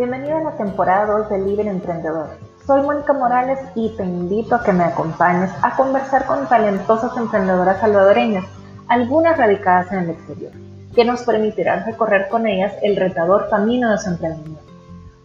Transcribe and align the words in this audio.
Bienvenido 0.00 0.38
a 0.38 0.40
la 0.40 0.56
temporada 0.56 1.18
2 1.18 1.28
de 1.28 1.38
Libre 1.40 1.68
Emprendedor. 1.68 2.30
Soy 2.66 2.80
Mónica 2.80 3.12
Morales 3.12 3.58
y 3.74 3.90
te 3.98 4.02
invito 4.02 4.54
a 4.54 4.62
que 4.62 4.72
me 4.72 4.84
acompañes 4.84 5.50
a 5.60 5.76
conversar 5.76 6.24
con 6.24 6.48
talentosas 6.48 7.14
emprendedoras 7.18 7.80
salvadoreñas, 7.80 8.46
algunas 8.88 9.36
radicadas 9.36 9.92
en 9.92 9.98
el 9.98 10.10
exterior, 10.12 10.52
que 10.94 11.04
nos 11.04 11.20
permitirán 11.24 11.84
recorrer 11.84 12.30
con 12.30 12.46
ellas 12.46 12.72
el 12.80 12.96
retador 12.96 13.50
camino 13.50 13.90
de 13.90 13.98
su 13.98 14.08
emprendimiento. 14.08 14.62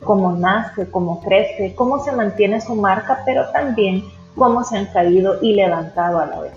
Cómo 0.03 0.34
nace, 0.34 0.91
cómo 0.91 1.21
crece, 1.21 1.73
cómo 1.73 2.03
se 2.03 2.12
mantiene 2.12 2.59
su 2.59 2.76
marca, 2.76 3.21
pero 3.23 3.48
también 3.52 4.03
cómo 4.35 4.66
se 4.66 4.77
han 4.77 4.88
caído 4.88 5.41
y 5.41 5.53
levantado 5.53 6.20
a 6.20 6.26
la 6.26 6.41
vez. 6.41 6.53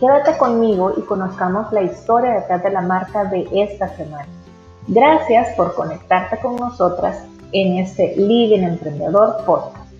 Quédate 0.00 0.36
conmigo 0.36 0.94
y 0.96 1.02
conozcamos 1.02 1.72
la 1.72 1.82
historia 1.82 2.32
detrás 2.32 2.64
de 2.64 2.70
la 2.70 2.80
marca 2.80 3.24
de 3.26 3.46
esta 3.52 3.86
semana. 3.90 4.26
Gracias 4.86 5.56
por 5.56 5.74
conectarte 5.74 6.38
con 6.40 6.56
nosotras 6.56 7.26
en 7.52 7.78
este 7.78 8.14
Living 8.16 8.64
Emprendedor 8.64 9.42
Podcast. 9.46 9.90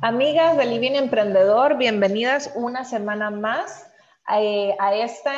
Amigas 0.00 0.56
de 0.56 0.64
Living 0.64 0.92
Emprendedor, 0.92 1.76
bienvenidas 1.76 2.50
una 2.54 2.84
semana 2.84 3.28
más 3.28 3.86
a, 4.24 4.40
eh, 4.40 4.74
a 4.78 4.94
esta 4.94 5.34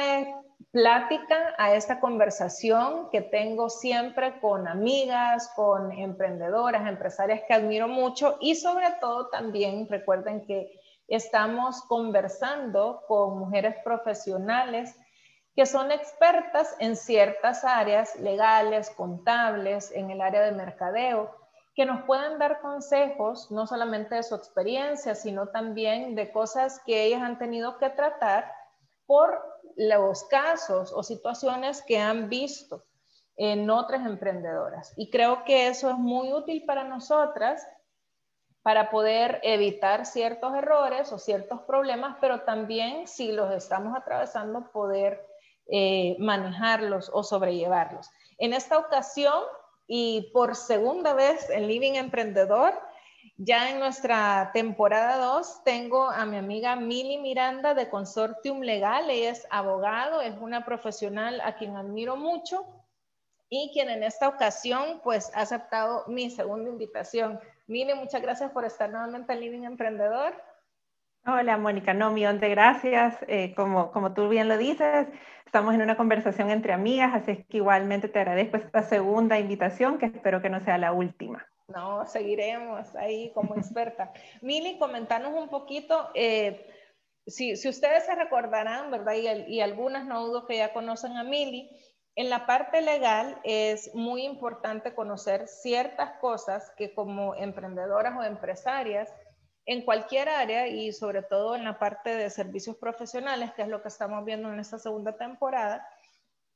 plática, 0.70 1.54
a 1.58 1.74
esta 1.74 1.98
conversación 1.98 3.10
que 3.10 3.22
tengo 3.22 3.70
siempre 3.70 4.38
con 4.40 4.68
amigas, 4.68 5.50
con 5.56 5.90
emprendedoras, 5.90 6.88
empresarias 6.88 7.40
que 7.48 7.54
admiro 7.54 7.88
mucho 7.88 8.36
y 8.40 8.54
sobre 8.54 8.86
todo 9.00 9.26
también 9.30 9.88
recuerden 9.88 10.46
que 10.46 10.80
estamos 11.14 11.82
conversando 11.82 13.02
con 13.06 13.38
mujeres 13.38 13.76
profesionales 13.84 14.96
que 15.54 15.66
son 15.66 15.92
expertas 15.92 16.74
en 16.78 16.96
ciertas 16.96 17.64
áreas 17.64 18.18
legales, 18.18 18.90
contables, 18.90 19.92
en 19.92 20.10
el 20.10 20.22
área 20.22 20.40
de 20.40 20.52
mercadeo, 20.52 21.30
que 21.74 21.84
nos 21.84 22.04
pueden 22.04 22.38
dar 22.38 22.60
consejos, 22.60 23.50
no 23.50 23.66
solamente 23.66 24.14
de 24.14 24.22
su 24.22 24.34
experiencia, 24.34 25.14
sino 25.14 25.48
también 25.48 26.14
de 26.14 26.32
cosas 26.32 26.80
que 26.86 27.04
ellas 27.04 27.22
han 27.22 27.38
tenido 27.38 27.78
que 27.78 27.90
tratar 27.90 28.50
por 29.06 29.38
los 29.76 30.24
casos 30.24 30.92
o 30.94 31.02
situaciones 31.02 31.82
que 31.82 31.98
han 31.98 32.28
visto 32.28 32.84
en 33.36 33.68
otras 33.70 34.06
emprendedoras. 34.06 34.92
Y 34.96 35.10
creo 35.10 35.44
que 35.44 35.68
eso 35.68 35.90
es 35.90 35.96
muy 35.96 36.32
útil 36.32 36.64
para 36.66 36.84
nosotras 36.84 37.66
para 38.62 38.90
poder 38.90 39.40
evitar 39.42 40.06
ciertos 40.06 40.54
errores 40.54 41.12
o 41.12 41.18
ciertos 41.18 41.62
problemas, 41.62 42.16
pero 42.20 42.42
también 42.42 43.08
si 43.08 43.32
los 43.32 43.52
estamos 43.52 43.96
atravesando, 43.96 44.70
poder 44.70 45.26
eh, 45.66 46.16
manejarlos 46.18 47.10
o 47.12 47.24
sobrellevarlos. 47.24 48.08
En 48.38 48.52
esta 48.52 48.78
ocasión 48.78 49.42
y 49.86 50.30
por 50.32 50.54
segunda 50.54 51.12
vez 51.14 51.50
en 51.50 51.66
Living 51.66 51.94
Emprendedor, 51.94 52.74
ya 53.36 53.70
en 53.70 53.78
nuestra 53.78 54.50
temporada 54.52 55.16
2 55.16 55.64
tengo 55.64 56.10
a 56.10 56.24
mi 56.26 56.36
amiga 56.36 56.76
Mili 56.76 57.18
Miranda 57.18 57.74
de 57.74 57.88
Consortium 57.88 58.60
Legal. 58.60 59.10
Ella 59.10 59.30
es 59.30 59.46
abogado, 59.50 60.20
es 60.20 60.34
una 60.40 60.64
profesional 60.64 61.40
a 61.40 61.56
quien 61.56 61.76
admiro 61.76 62.16
mucho 62.16 62.64
y 63.48 63.70
quien 63.72 63.90
en 63.90 64.02
esta 64.02 64.28
ocasión 64.28 65.00
pues 65.02 65.30
ha 65.34 65.40
aceptado 65.42 66.04
mi 66.06 66.30
segunda 66.30 66.70
invitación. 66.70 67.40
Mili, 67.66 67.94
muchas 67.94 68.20
gracias 68.20 68.50
por 68.50 68.64
estar 68.64 68.90
nuevamente 68.90 69.32
en 69.32 69.40
Living 69.40 69.62
Emprendedor. 69.62 70.34
Hola, 71.24 71.56
Mónica. 71.56 71.94
No, 71.94 72.10
millón 72.10 72.40
de 72.40 72.48
gracias. 72.48 73.16
Eh, 73.28 73.54
como, 73.54 73.92
como 73.92 74.12
tú 74.12 74.28
bien 74.28 74.48
lo 74.48 74.58
dices, 74.58 75.06
estamos 75.46 75.74
en 75.74 75.82
una 75.82 75.96
conversación 75.96 76.50
entre 76.50 76.72
amigas, 76.72 77.14
así 77.14 77.44
que 77.44 77.58
igualmente 77.58 78.08
te 78.08 78.18
agradezco 78.18 78.56
esta 78.56 78.82
segunda 78.82 79.38
invitación, 79.38 79.98
que 79.98 80.06
espero 80.06 80.42
que 80.42 80.50
no 80.50 80.60
sea 80.60 80.78
la 80.78 80.92
última. 80.92 81.46
No, 81.68 82.04
seguiremos 82.06 82.94
ahí 82.96 83.32
como 83.34 83.54
experta. 83.54 84.12
Mili, 84.42 84.78
comentanos 84.78 85.32
un 85.34 85.48
poquito, 85.48 86.10
eh, 86.14 86.68
si, 87.26 87.54
si, 87.56 87.68
ustedes 87.68 88.04
se 88.04 88.16
recordarán, 88.16 88.90
¿verdad? 88.90 89.14
Y, 89.14 89.54
y 89.54 89.60
algunas 89.60 90.04
no 90.04 90.26
dudo 90.26 90.46
que 90.46 90.56
ya 90.56 90.72
conocen 90.72 91.16
a 91.16 91.22
Mili, 91.22 91.70
en 92.14 92.28
la 92.28 92.46
parte 92.46 92.82
legal 92.82 93.38
es 93.42 93.94
muy 93.94 94.24
importante 94.24 94.94
conocer 94.94 95.48
ciertas 95.48 96.12
cosas 96.20 96.70
que 96.76 96.94
como 96.94 97.34
emprendedoras 97.34 98.16
o 98.18 98.22
empresarias 98.22 99.12
en 99.64 99.84
cualquier 99.84 100.28
área 100.28 100.66
y 100.66 100.92
sobre 100.92 101.22
todo 101.22 101.54
en 101.54 101.64
la 101.64 101.78
parte 101.78 102.14
de 102.14 102.28
servicios 102.30 102.76
profesionales, 102.76 103.52
que 103.52 103.62
es 103.62 103.68
lo 103.68 103.80
que 103.80 103.88
estamos 103.88 104.24
viendo 104.24 104.52
en 104.52 104.58
esta 104.58 104.78
segunda 104.78 105.16
temporada, 105.16 105.86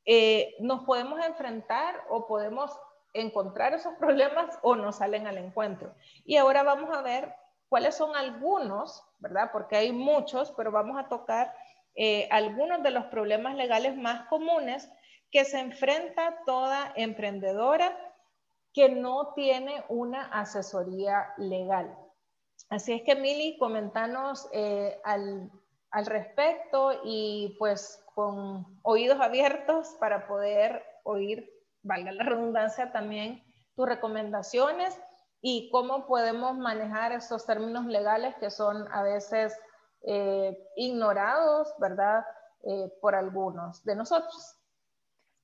eh, 0.04 0.54
nos 0.60 0.84
podemos 0.84 1.24
enfrentar 1.24 2.02
o 2.10 2.26
podemos 2.26 2.78
encontrar 3.14 3.72
esos 3.72 3.94
problemas 3.94 4.58
o 4.62 4.76
nos 4.76 4.96
salen 4.96 5.26
al 5.26 5.38
encuentro. 5.38 5.94
Y 6.24 6.36
ahora 6.36 6.62
vamos 6.62 6.94
a 6.94 7.00
ver 7.00 7.34
cuáles 7.68 7.94
son 7.96 8.14
algunos, 8.14 9.02
¿verdad? 9.18 9.50
Porque 9.52 9.76
hay 9.76 9.92
muchos, 9.92 10.52
pero 10.52 10.70
vamos 10.70 10.98
a 10.98 11.08
tocar 11.08 11.54
eh, 11.94 12.28
algunos 12.30 12.82
de 12.82 12.90
los 12.90 13.06
problemas 13.06 13.54
legales 13.54 13.96
más 13.96 14.28
comunes 14.28 14.90
que 15.30 15.44
se 15.44 15.58
enfrenta 15.58 16.38
toda 16.44 16.92
emprendedora 16.96 17.96
que 18.72 18.88
no 18.90 19.32
tiene 19.34 19.84
una 19.88 20.24
asesoría 20.26 21.32
legal. 21.38 21.96
Así 22.68 22.92
es 22.92 23.02
que, 23.02 23.14
Mili, 23.16 23.56
comentanos 23.58 24.48
eh, 24.52 25.00
al, 25.04 25.50
al 25.90 26.06
respecto 26.06 26.92
y 27.04 27.56
pues 27.58 28.02
con 28.14 28.66
oídos 28.82 29.20
abiertos 29.20 29.96
para 30.00 30.26
poder 30.26 30.82
oír, 31.04 31.50
valga 31.82 32.12
la 32.12 32.24
redundancia, 32.24 32.92
también 32.92 33.42
tus 33.74 33.86
recomendaciones 33.86 34.98
y 35.40 35.70
cómo 35.70 36.06
podemos 36.06 36.56
manejar 36.56 37.12
esos 37.12 37.46
términos 37.46 37.86
legales 37.86 38.34
que 38.36 38.50
son 38.50 38.90
a 38.92 39.02
veces 39.02 39.56
eh, 40.02 40.56
ignorados, 40.76 41.72
¿verdad? 41.78 42.24
Eh, 42.62 42.92
por 43.00 43.14
algunos 43.14 43.84
de 43.84 43.94
nosotros. 43.94 44.56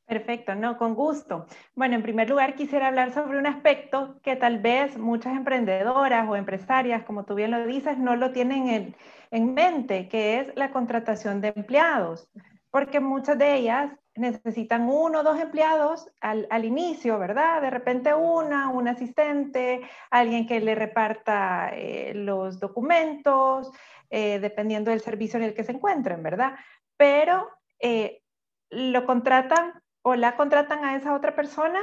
Perfecto, 0.07 0.55
no, 0.55 0.77
con 0.77 0.95
gusto. 0.95 1.47
Bueno, 1.75 1.95
en 1.95 2.03
primer 2.03 2.29
lugar 2.29 2.55
quisiera 2.55 2.89
hablar 2.89 3.13
sobre 3.13 3.39
un 3.39 3.47
aspecto 3.47 4.21
que 4.23 4.37
tal 4.37 4.59
vez 4.59 4.99
muchas 4.99 5.37
emprendedoras 5.37 6.29
o 6.29 6.37
empresarias, 6.37 7.05
como 7.05 7.25
tú 7.25 7.35
bien 7.35 7.51
lo 7.51 7.65
dices, 7.67 7.97
no 7.99 8.17
lo 8.17 8.33
tienen 8.33 8.69
en, 8.69 8.97
en 9.31 9.55
mente, 9.55 10.09
que 10.09 10.41
es 10.41 10.53
la 10.57 10.71
contratación 10.71 11.41
de 11.41 11.53
empleados, 11.55 12.29
porque 12.71 13.01
muchas 13.01 13.39
de 13.39 13.55
ellas 13.55 13.93
necesitan 14.15 14.83
uno 14.89 15.21
o 15.21 15.23
dos 15.23 15.41
empleados 15.41 16.09
al, 16.21 16.47
al, 16.51 16.65
inicio, 16.65 17.19
¿verdad? 17.19 17.63
De 17.63 17.71
repente 17.71 18.13
una, 18.13 18.69
un 18.69 18.89
asistente, 18.89 19.81
alguien 20.11 20.47
que 20.47 20.61
le 20.61 20.75
reparta 20.75 21.71
eh, 21.73 22.13
los 22.15 22.61
documentos, 22.61 23.71
eh, 24.11 24.39
dependiendo 24.41 24.91
del 24.91 25.01
servicio 25.01 25.39
en 25.39 25.45
el 25.45 25.55
que 25.55 25.65
se 25.65 25.73
encuentren, 25.73 26.23
¿verdad? 26.23 26.55
Pero 26.99 27.49
eh, 27.81 28.23
lo 28.69 29.07
contratan 29.07 29.82
o 30.03 30.15
la 30.15 30.37
contratan 30.37 30.85
a 30.85 30.97
esa 30.97 31.15
otra 31.15 31.35
persona 31.35 31.81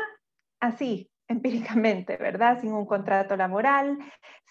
así, 0.60 1.10
empíricamente, 1.28 2.18
¿verdad? 2.18 2.60
Sin 2.60 2.74
un 2.74 2.86
contrato 2.86 3.36
laboral, 3.36 3.98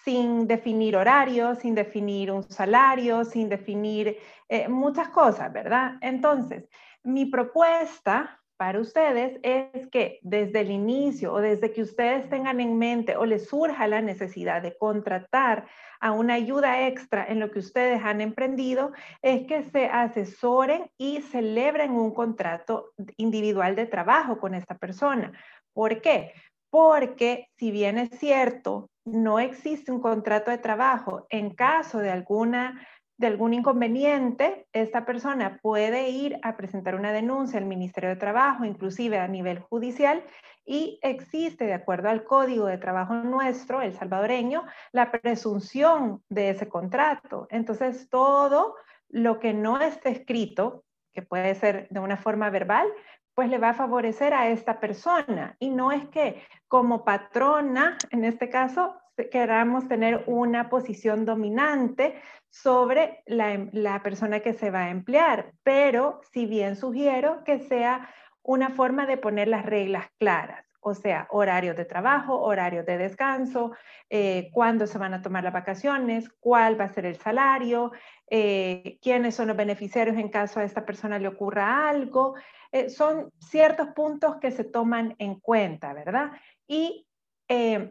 sin 0.03 0.47
definir 0.47 0.95
horarios, 0.95 1.59
sin 1.59 1.75
definir 1.75 2.31
un 2.31 2.43
salario, 2.43 3.25
sin 3.25 3.49
definir 3.49 4.17
eh, 4.47 4.67
muchas 4.69 5.09
cosas, 5.09 5.51
¿verdad? 5.51 5.95
Entonces, 6.01 6.69
mi 7.03 7.25
propuesta 7.25 8.39
para 8.59 8.81
ustedes 8.81 9.39
es 9.41 9.87
que 9.87 10.19
desde 10.21 10.59
el 10.59 10.69
inicio 10.69 11.31
o 11.31 11.39
desde 11.39 11.71
que 11.71 11.81
ustedes 11.81 12.29
tengan 12.29 12.59
en 12.59 12.77
mente 12.77 13.15
o 13.15 13.25
les 13.25 13.47
surja 13.47 13.87
la 13.87 14.01
necesidad 14.01 14.61
de 14.61 14.75
contratar 14.77 15.65
a 16.01 16.11
una 16.11 16.33
ayuda 16.33 16.85
extra 16.85 17.25
en 17.25 17.39
lo 17.39 17.51
que 17.51 17.59
ustedes 17.59 18.03
han 18.03 18.19
emprendido, 18.19 18.91
es 19.21 19.47
que 19.47 19.63
se 19.63 19.85
asesoren 19.85 20.91
y 20.97 21.21
celebren 21.21 21.91
un 21.91 22.13
contrato 22.13 22.91
individual 23.15 23.77
de 23.77 23.85
trabajo 23.85 24.39
con 24.39 24.53
esta 24.53 24.77
persona. 24.77 25.31
¿Por 25.71 26.01
qué? 26.01 26.33
Porque 26.69 27.47
si 27.57 27.71
bien 27.71 27.97
es 27.97 28.09
cierto, 28.19 28.89
no 29.05 29.39
existe 29.39 29.89
un 29.89 30.01
contrato 30.01 30.51
de 30.51 30.57
trabajo 30.57 31.27
en 31.29 31.55
caso 31.55 31.99
de 31.99 32.11
alguna 32.11 32.85
de 33.19 33.27
algún 33.27 33.53
inconveniente, 33.53 34.65
esta 34.71 35.05
persona 35.05 35.59
puede 35.61 36.09
ir 36.09 36.39
a 36.41 36.55
presentar 36.55 36.95
una 36.95 37.11
denuncia 37.11 37.59
al 37.59 37.65
Ministerio 37.65 38.09
de 38.09 38.15
Trabajo, 38.15 38.63
inclusive 38.63 39.19
a 39.19 39.27
nivel 39.27 39.59
judicial, 39.59 40.23
y 40.65 40.99
existe, 41.01 41.65
de 41.65 41.73
acuerdo 41.73 42.07
al 42.07 42.23
Código 42.23 42.67
de 42.67 42.77
Trabajo 42.77 43.15
nuestro, 43.15 43.81
el 43.81 43.93
salvadoreño, 43.93 44.63
la 44.93 45.11
presunción 45.11 46.23
de 46.29 46.51
ese 46.51 46.69
contrato. 46.69 47.47
Entonces, 47.49 48.07
todo 48.09 48.75
lo 49.09 49.39
que 49.39 49.53
no 49.53 49.81
esté 49.81 50.11
escrito, 50.11 50.85
que 51.11 51.21
puede 51.21 51.55
ser 51.55 51.89
de 51.89 51.99
una 51.99 52.15
forma 52.15 52.49
verbal, 52.49 52.87
pues 53.35 53.49
le 53.49 53.57
va 53.57 53.69
a 53.69 53.73
favorecer 53.73 54.33
a 54.33 54.47
esta 54.47 54.79
persona. 54.79 55.57
Y 55.59 55.71
no 55.71 55.91
es 55.91 56.07
que 56.07 56.41
como 56.69 57.03
patrona, 57.03 57.97
en 58.11 58.23
este 58.23 58.47
caso, 58.47 58.95
queramos 59.29 59.87
tener 59.87 60.23
una 60.27 60.69
posición 60.69 61.25
dominante 61.25 62.21
sobre 62.49 63.23
la, 63.25 63.67
la 63.73 64.01
persona 64.01 64.39
que 64.39 64.53
se 64.53 64.71
va 64.71 64.85
a 64.85 64.89
emplear, 64.89 65.53
pero 65.63 66.21
si 66.31 66.45
bien 66.45 66.75
sugiero 66.75 67.43
que 67.43 67.59
sea 67.59 68.09
una 68.41 68.69
forma 68.69 69.05
de 69.05 69.17
poner 69.17 69.47
las 69.47 69.65
reglas 69.65 70.07
claras 70.17 70.69
o 70.81 70.93
sea, 70.93 71.27
horarios 71.29 71.75
de 71.75 71.85
trabajo, 71.85 72.39
horarios 72.39 72.85
de 72.85 72.97
descanso, 72.97 73.73
eh, 74.09 74.49
cuándo 74.53 74.87
se 74.87 74.97
van 74.97 75.13
a 75.13 75.21
tomar 75.21 75.43
las 75.43 75.53
vacaciones, 75.53 76.29
cuál 76.39 76.79
va 76.79 76.85
a 76.85 76.93
ser 76.93 77.05
el 77.05 77.17
salario, 77.17 77.91
eh, 78.29 78.97
quiénes 79.01 79.35
son 79.35 79.49
los 79.49 79.57
beneficiarios 79.57 80.17
en 80.17 80.29
caso 80.29 80.59
a 80.59 80.63
esta 80.63 80.85
persona 80.85 81.19
le 81.19 81.27
ocurra 81.27 81.89
algo. 81.89 82.35
Eh, 82.71 82.89
son 82.89 83.31
ciertos 83.39 83.89
puntos 83.89 84.37
que 84.37 84.51
se 84.51 84.63
toman 84.63 85.15
en 85.17 85.39
cuenta, 85.39 85.93
¿verdad? 85.93 86.31
Y 86.67 87.07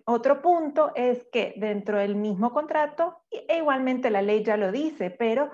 otro 0.05 0.41
punto 0.41 0.93
es 0.95 1.27
que 1.33 1.55
dentro 1.57 1.99
del 1.99 2.15
mismo 2.15 2.53
contrato, 2.53 3.23
e 3.31 3.59
igualmente 3.59 4.11
la 4.11 4.23
ley 4.23 4.45
ya 4.45 4.57
lo 4.57 4.71
dice, 4.71 5.11
pero 5.11 5.51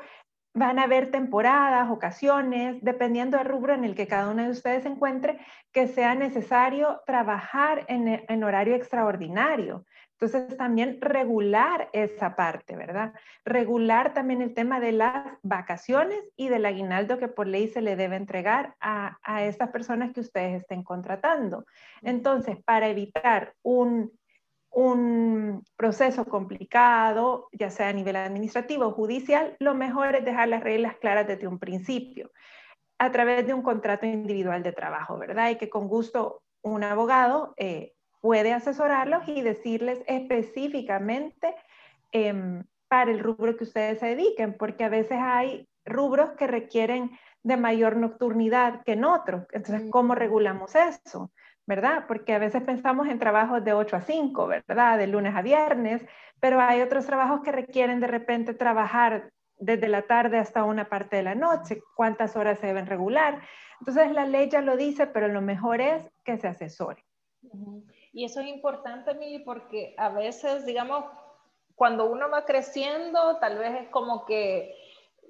van 0.55 0.79
a 0.79 0.85
haber 0.85 1.11
temporadas, 1.11 1.91
ocasiones, 1.91 2.77
dependiendo 2.81 3.37
del 3.37 3.47
rubro 3.47 3.75
en 3.75 3.85
el 3.85 3.95
que 3.95 4.07
cada 4.07 4.31
uno 4.31 4.45
de 4.45 4.51
ustedes 4.51 4.85
se 4.85 4.89
encuentre, 4.89 5.39
que 5.73 5.89
sea 5.89 6.15
necesario 6.15 7.03
trabajar 7.07 7.85
en, 7.89 8.45
horario 8.45 8.77
extraordinario. 8.77 9.85
Entonces, 10.25 10.57
también 10.57 11.01
regular 11.01 11.91
esa 11.93 12.35
parte, 12.35 12.77
¿verdad? 12.77 13.13
Regular 13.45 14.15
también 14.15 14.41
el 14.41 14.55
tema 14.55 14.81
de 14.81 14.93
las 14.93 15.37
vacaciones 15.43 16.19
y 16.37 16.49
del 16.49 16.65
aguinaldo 16.65 17.19
que 17.19 17.29
por 17.29 17.47
ley 17.47 17.69
se 17.69 17.83
le 17.83 17.95
debe 17.95 18.17
entregar 18.17 18.75
a, 18.81 19.19
a 19.23 19.45
estas 19.45 19.69
personas 19.69 20.13
que 20.13 20.21
ustedes 20.21 20.63
estén 20.63 20.83
contratando. 20.83 21.67
Entonces, 22.03 22.57
para 22.65 22.89
evitar 22.89 23.55
un 23.63 24.13
un 24.77 25.63
proceso 25.77 26.25
complicado, 26.25 27.49
ya 27.53 27.71
sea 27.71 27.91
a 27.91 27.93
nivel 27.93 28.17
administrativo 28.17 28.87
o 28.87 28.93
judicial, 28.93 29.57
lo 29.61 29.73
mejor 29.75 30.17
es 30.17 30.25
dejar 30.25 30.49
las 30.49 30.65
reglas 30.65 30.97
claras 30.97 31.29
desde 31.29 31.47
un 31.47 31.61
principio, 31.61 32.33
a 32.99 33.13
través 33.13 33.47
de 33.47 33.55
un 33.55 33.63
contrato 33.63 34.05
individual 34.05 34.65
de 34.65 34.73
trabajo, 34.73 35.17
¿verdad? 35.17 35.51
Y 35.51 35.57
que 35.59 35.71
con 35.71 35.87
gusto 35.87 36.43
un 36.63 36.83
abogado 36.83 37.55
eh, 37.57 37.93
puede 38.25 38.55
asesorarlos 38.55 39.29
y 39.29 39.43
decirles 39.43 40.03
específicamente 40.07 41.55
em, 42.11 42.65
para 42.89 43.11
el 43.11 43.19
rubro 43.19 43.55
que 43.55 43.65
ustedes 43.65 43.99
se 43.99 44.07
dediquen, 44.07 44.55
porque 44.55 44.83
a 44.83 44.89
veces 44.89 45.19
hay 45.21 45.69
rubros 45.85 46.31
que 46.31 46.47
requieren 46.47 47.11
de 47.43 47.59
mayor 47.59 47.99
nocturnidad 47.99 48.83
que 48.85 48.93
en 48.93 49.05
otros. 49.05 49.45
Entonces, 49.53 49.91
¿cómo 49.91 50.15
regulamos 50.15 50.75
eso? 50.75 51.33
¿verdad? 51.67 52.07
Porque 52.09 52.33
a 52.33 52.39
veces 52.39 52.63
pensamos 52.63 53.09
en 53.09 53.19
trabajos 53.19 53.63
de 53.63 53.75
8 53.75 53.97
a 53.97 54.01
5, 54.01 54.47
¿verdad? 54.47 54.97
De 54.97 55.07
lunes 55.07 55.35
a 55.35 55.43
viernes, 55.43 56.01
pero 56.41 56.63
hay 56.63 56.81
otros 56.81 57.05
trabajos 57.05 57.43
que 57.43 57.53
requieren 57.53 58.01
de 58.01 58.07
repente 58.07 58.55
trabajar 58.55 59.33
desde 59.59 59.89
la 59.89 60.01
tarde 60.03 60.39
hasta 60.39 60.65
una 60.65 60.89
parte 60.89 61.17
de 61.17 61.25
la 61.25 61.35
noche, 61.35 61.83
cuántas 61.95 62.37
horas 62.37 62.59
se 62.59 62.69
deben 62.69 62.87
regular. 62.87 63.43
Entonces 63.81 64.13
la 64.13 64.25
ley 64.25 64.49
ya 64.49 64.63
lo 64.63 64.79
dice, 64.79 65.07
pero 65.07 65.29
lo 65.29 65.43
mejor 65.43 65.83
es 65.83 66.11
que 66.25 66.39
se 66.39 66.49
asesore. 66.49 67.05
Y 68.15 68.25
eso 68.25 68.41
es 68.41 68.47
importante, 68.47 69.13
Mili, 69.13 69.41
porque 69.41 69.95
a 69.99 70.09
veces, 70.09 70.65
digamos, 70.65 71.05
cuando 71.75 72.07
uno 72.07 72.31
va 72.31 72.47
creciendo, 72.47 73.37
tal 73.41 73.59
vez 73.59 73.83
es 73.83 73.89
como 73.91 74.25
que 74.25 74.75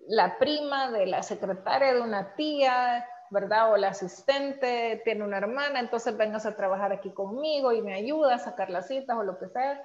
la 0.07 0.39
prima 0.39 0.93
de 0.93 1.07
la 1.07 1.23
secretaria 1.23 1.95
de 1.95 2.03
una 2.03 2.37
tía 2.37 3.05
¿verdad? 3.35 3.73
O 3.73 3.77
la 3.77 3.89
asistente 3.89 5.03
tiene 5.05 5.25
una 5.25 5.39
hermana, 5.39 5.81
entonces 5.81 6.17
vengas 6.17 6.47
a 6.47 6.57
trabajar 6.57 6.93
aquí 6.93 7.11
conmigo 7.11 7.73
y 7.73 7.83
me 7.83 7.95
ayuda 7.95 8.37
a 8.37 8.39
sacar 8.39 8.71
las 8.71 8.87
citas 8.87 9.17
o 9.17 9.25
lo 9.25 9.39
que 9.39 9.49
sea. 9.49 9.83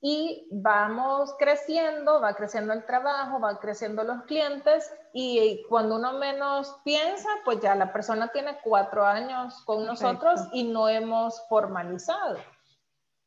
Y 0.00 0.46
vamos 0.52 1.34
creciendo, 1.38 2.20
va 2.20 2.34
creciendo 2.34 2.72
el 2.72 2.86
trabajo, 2.86 3.40
va 3.40 3.58
creciendo 3.58 4.04
los 4.04 4.22
clientes 4.22 4.92
y 5.12 5.64
cuando 5.68 5.96
uno 5.96 6.12
menos 6.12 6.76
piensa, 6.84 7.28
pues 7.44 7.60
ya 7.60 7.74
la 7.74 7.92
persona 7.92 8.28
tiene 8.28 8.58
cuatro 8.62 9.04
años 9.04 9.60
con 9.64 9.84
nosotros 9.84 10.40
y 10.52 10.64
no 10.64 10.88
hemos 10.88 11.42
formalizado. 11.48 12.36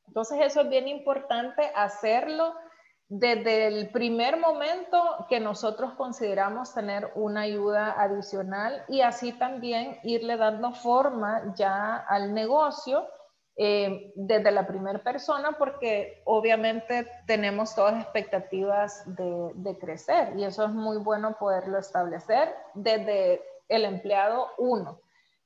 Entonces 0.07 0.39
eso 0.41 0.62
es 0.62 0.69
bien 0.69 0.88
importante 0.88 1.71
hacerlo 1.75 2.56
desde 3.13 3.67
el 3.67 3.89
primer 3.89 4.38
momento 4.38 5.25
que 5.27 5.41
nosotros 5.41 5.95
consideramos 5.95 6.74
tener 6.74 7.12
una 7.15 7.41
ayuda 7.41 7.91
adicional 8.01 8.85
y 8.88 9.01
así 9.01 9.33
también 9.33 10.00
irle 10.03 10.38
dando 10.38 10.71
forma 10.71 11.53
ya 11.56 11.97
al 11.97 12.33
negocio 12.33 13.06
eh, 13.63 14.11
desde 14.15 14.49
la 14.49 14.65
primera 14.65 15.03
persona 15.03 15.51
porque 15.51 16.23
obviamente 16.25 17.07
tenemos 17.27 17.75
todas 17.75 18.01
expectativas 18.01 19.03
de, 19.05 19.51
de, 19.53 19.77
crecer 19.77 20.33
y 20.35 20.45
eso 20.45 20.65
es 20.65 20.71
muy 20.71 20.97
bueno 20.97 21.37
poderlo 21.39 21.77
establecer 21.77 22.55
desde 22.73 23.39
el 23.69 23.85
empleado 23.85 24.47
uno, 24.57 24.99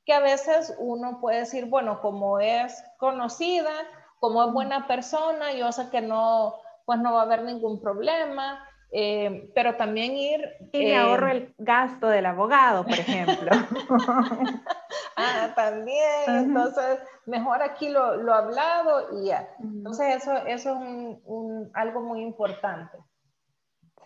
que 0.05 0.13
a 0.13 0.21
veces 0.21 0.73
uno 0.79 1.19
puede 1.19 1.39
decir, 1.39 1.65
bueno, 1.65 1.99
como 1.99 2.39
es 2.39 2.81
conocida, 2.99 3.73
como 4.21 4.45
es 4.45 4.53
buena 4.53 4.87
persona, 4.87 5.51
yo 5.51 5.69
sé 5.73 5.89
que 5.89 5.99
no 5.99 6.55
pues 6.85 6.99
no 6.99 7.15
va 7.15 7.19
a 7.19 7.23
haber 7.23 7.41
ningún 7.43 7.81
problema. 7.81 8.65
Eh, 8.97 9.51
pero 9.53 9.75
también 9.75 10.15
ir... 10.15 10.55
Y 10.71 10.85
me 10.85 10.95
ahorro 10.95 11.27
el 11.27 11.53
gasto 11.57 12.07
del 12.07 12.25
abogado, 12.25 12.85
por 12.85 12.93
ejemplo. 12.93 13.51
ah, 15.17 15.51
también. 15.53 16.23
Entonces, 16.27 16.99
mejor 17.25 17.61
aquí 17.61 17.89
lo, 17.89 18.15
lo 18.15 18.33
hablado 18.33 19.21
y 19.21 19.27
ya. 19.27 19.49
Entonces, 19.59 20.15
eso, 20.15 20.37
eso 20.47 20.69
es 20.75 21.19
un, 21.25 21.69
algo 21.73 22.03
muy 22.03 22.21
importante. 22.21 22.97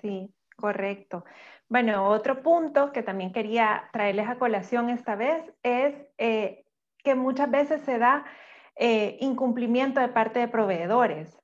Sí, 0.01 0.33
correcto. 0.55 1.23
Bueno, 1.67 2.09
otro 2.09 2.41
punto 2.41 2.91
que 2.91 3.03
también 3.03 3.31
quería 3.31 3.89
traerles 3.93 4.27
a 4.27 4.39
colación 4.39 4.89
esta 4.89 5.15
vez 5.15 5.53
es 5.61 5.93
eh, 6.17 6.65
que 7.03 7.13
muchas 7.13 7.51
veces 7.51 7.81
se 7.81 7.99
da 7.99 8.25
eh, 8.75 9.17
incumplimiento 9.21 9.99
de 9.99 10.07
parte 10.07 10.39
de 10.39 10.47
proveedores 10.47 11.39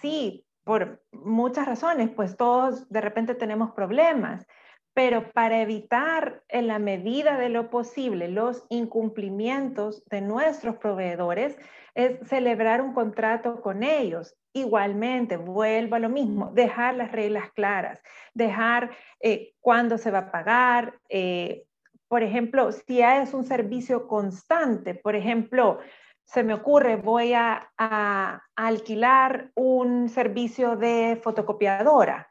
sí, 0.00 0.44
por 0.64 1.02
muchas 1.12 1.66
razones, 1.66 2.10
pues 2.10 2.36
todos 2.36 2.88
de 2.90 3.00
repente 3.00 3.34
tenemos 3.34 3.72
problemas, 3.72 4.46
pero 4.94 5.30
para 5.30 5.60
evitar 5.60 6.42
en 6.48 6.66
la 6.66 6.78
medida 6.78 7.38
de 7.38 7.48
lo 7.48 7.70
posible 7.70 8.28
los 8.28 8.64
incumplimientos 8.68 10.04
de 10.06 10.20
nuestros 10.20 10.76
proveedores 10.76 11.56
es 11.94 12.18
celebrar 12.28 12.80
un 12.80 12.92
contrato 12.92 13.60
con 13.60 13.82
ellos. 13.82 14.36
Igualmente, 14.52 15.36
vuelvo 15.36 15.96
a 15.96 16.00
lo 16.00 16.08
mismo, 16.08 16.50
dejar 16.52 16.96
las 16.96 17.12
reglas 17.12 17.50
claras, 17.52 18.02
dejar 18.34 18.90
eh, 19.20 19.54
cuándo 19.60 19.96
se 19.96 20.10
va 20.10 20.18
a 20.18 20.30
pagar. 20.32 20.98
Eh, 21.08 21.64
por 22.08 22.24
ejemplo, 22.24 22.72
si 22.72 23.00
es 23.00 23.32
un 23.32 23.44
servicio 23.44 24.08
constante, 24.08 24.96
por 24.96 25.14
ejemplo, 25.14 25.78
se 26.32 26.44
me 26.44 26.54
ocurre, 26.54 26.96
voy 26.96 27.34
a, 27.34 27.72
alquilar 28.54 29.50
un 29.54 30.08
servicio 30.08 30.76
de 30.76 31.18
fotocopiadora. 31.20 32.30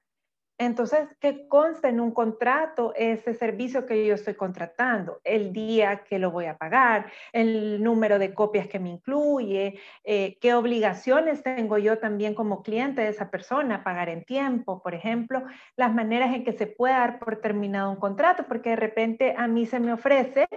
Entonces, 0.58 1.08
que 1.20 1.48
conste 1.48 1.88
en 1.88 2.00
un 2.00 2.12
contrato 2.12 2.94
ese 2.96 3.34
servicio 3.34 3.86
que 3.86 4.06
yo 4.06 4.13
estoy 4.15 4.36
contratando, 4.36 5.20
el 5.24 5.53
día 5.53 6.03
que 6.03 6.20
lo 6.20 6.32
voy 6.32 6.46
a 6.46 6.58
pagar, 6.58 7.12
el 7.34 7.82
número 7.82 8.20
de 8.20 8.34
copias 8.34 8.68
que 8.68 8.79
me 8.79 8.89
incluye, 8.89 9.79
eh, 10.03 10.38
qué 10.39 10.53
obligaciones 10.53 11.44
tengo 11.44 11.77
yo 11.77 11.98
también 11.98 12.36
como 12.36 12.62
cliente 12.62 13.01
de 13.01 13.10
esa 13.10 13.32
persona, 13.32 13.84
pagar 13.84 14.10
en 14.10 14.24
tiempo, 14.24 14.82
por 14.82 14.94
ejemplo, 14.94 15.44
las 15.75 15.94
maneras 15.94 16.34
en 16.36 16.44
que 16.44 16.53
se 16.53 16.68
puede 16.68 16.94
dar 16.94 17.20
por 17.20 17.38
terminado 17.38 17.89
un 17.89 17.98
contrato, 17.98 18.46
porque 18.48 18.72
de 18.72 18.75
repente 18.77 19.36
a 19.38 19.48
mí 19.48 19.65
se 19.65 19.79
me 19.79 19.94
ofrece 19.94 20.48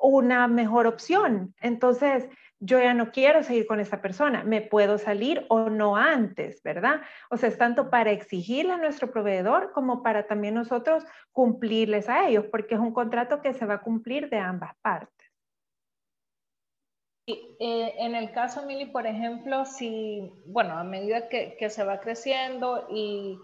una 0.00 0.48
mejor 0.48 0.86
opción. 0.86 1.54
Entonces, 1.60 2.28
yo 2.60 2.78
ya 2.78 2.92
no 2.92 3.10
quiero 3.10 3.42
seguir 3.42 3.66
con 3.66 3.80
esa 3.80 4.02
persona, 4.02 4.44
me 4.44 4.60
puedo 4.60 4.98
salir 4.98 5.46
o 5.48 5.70
no 5.70 5.96
antes, 5.96 6.62
¿verdad? 6.62 7.00
O 7.30 7.38
sea, 7.38 7.48
es 7.48 7.56
tanto 7.56 7.88
para 7.88 8.10
exigirle 8.10 8.72
a 8.72 8.76
nuestro 8.76 9.10
proveedor 9.10 9.72
como 9.72 10.02
para 10.02 10.26
también 10.26 10.54
nosotros 10.54 11.04
cumplirles 11.32 12.08
a 12.08 12.28
ellos, 12.28 12.44
porque 12.50 12.74
es 12.74 12.80
un 12.80 12.92
contrato 12.92 13.40
que 13.40 13.54
se 13.54 13.64
va 13.64 13.74
a 13.74 13.82
cumplir 13.82 14.28
de 14.28 14.38
ambas 14.38 14.76
partes. 14.82 15.32
Y, 17.26 17.56
eh, 17.60 17.94
en 17.98 18.14
el 18.14 18.32
caso, 18.32 18.66
Mili, 18.66 18.86
por 18.86 19.06
ejemplo, 19.06 19.64
si, 19.64 20.30
bueno, 20.46 20.76
a 20.76 20.84
medida 20.84 21.28
que 21.28 21.70
se 21.70 21.84
va 21.84 22.00
creciendo 22.00 22.88
y 22.90 23.38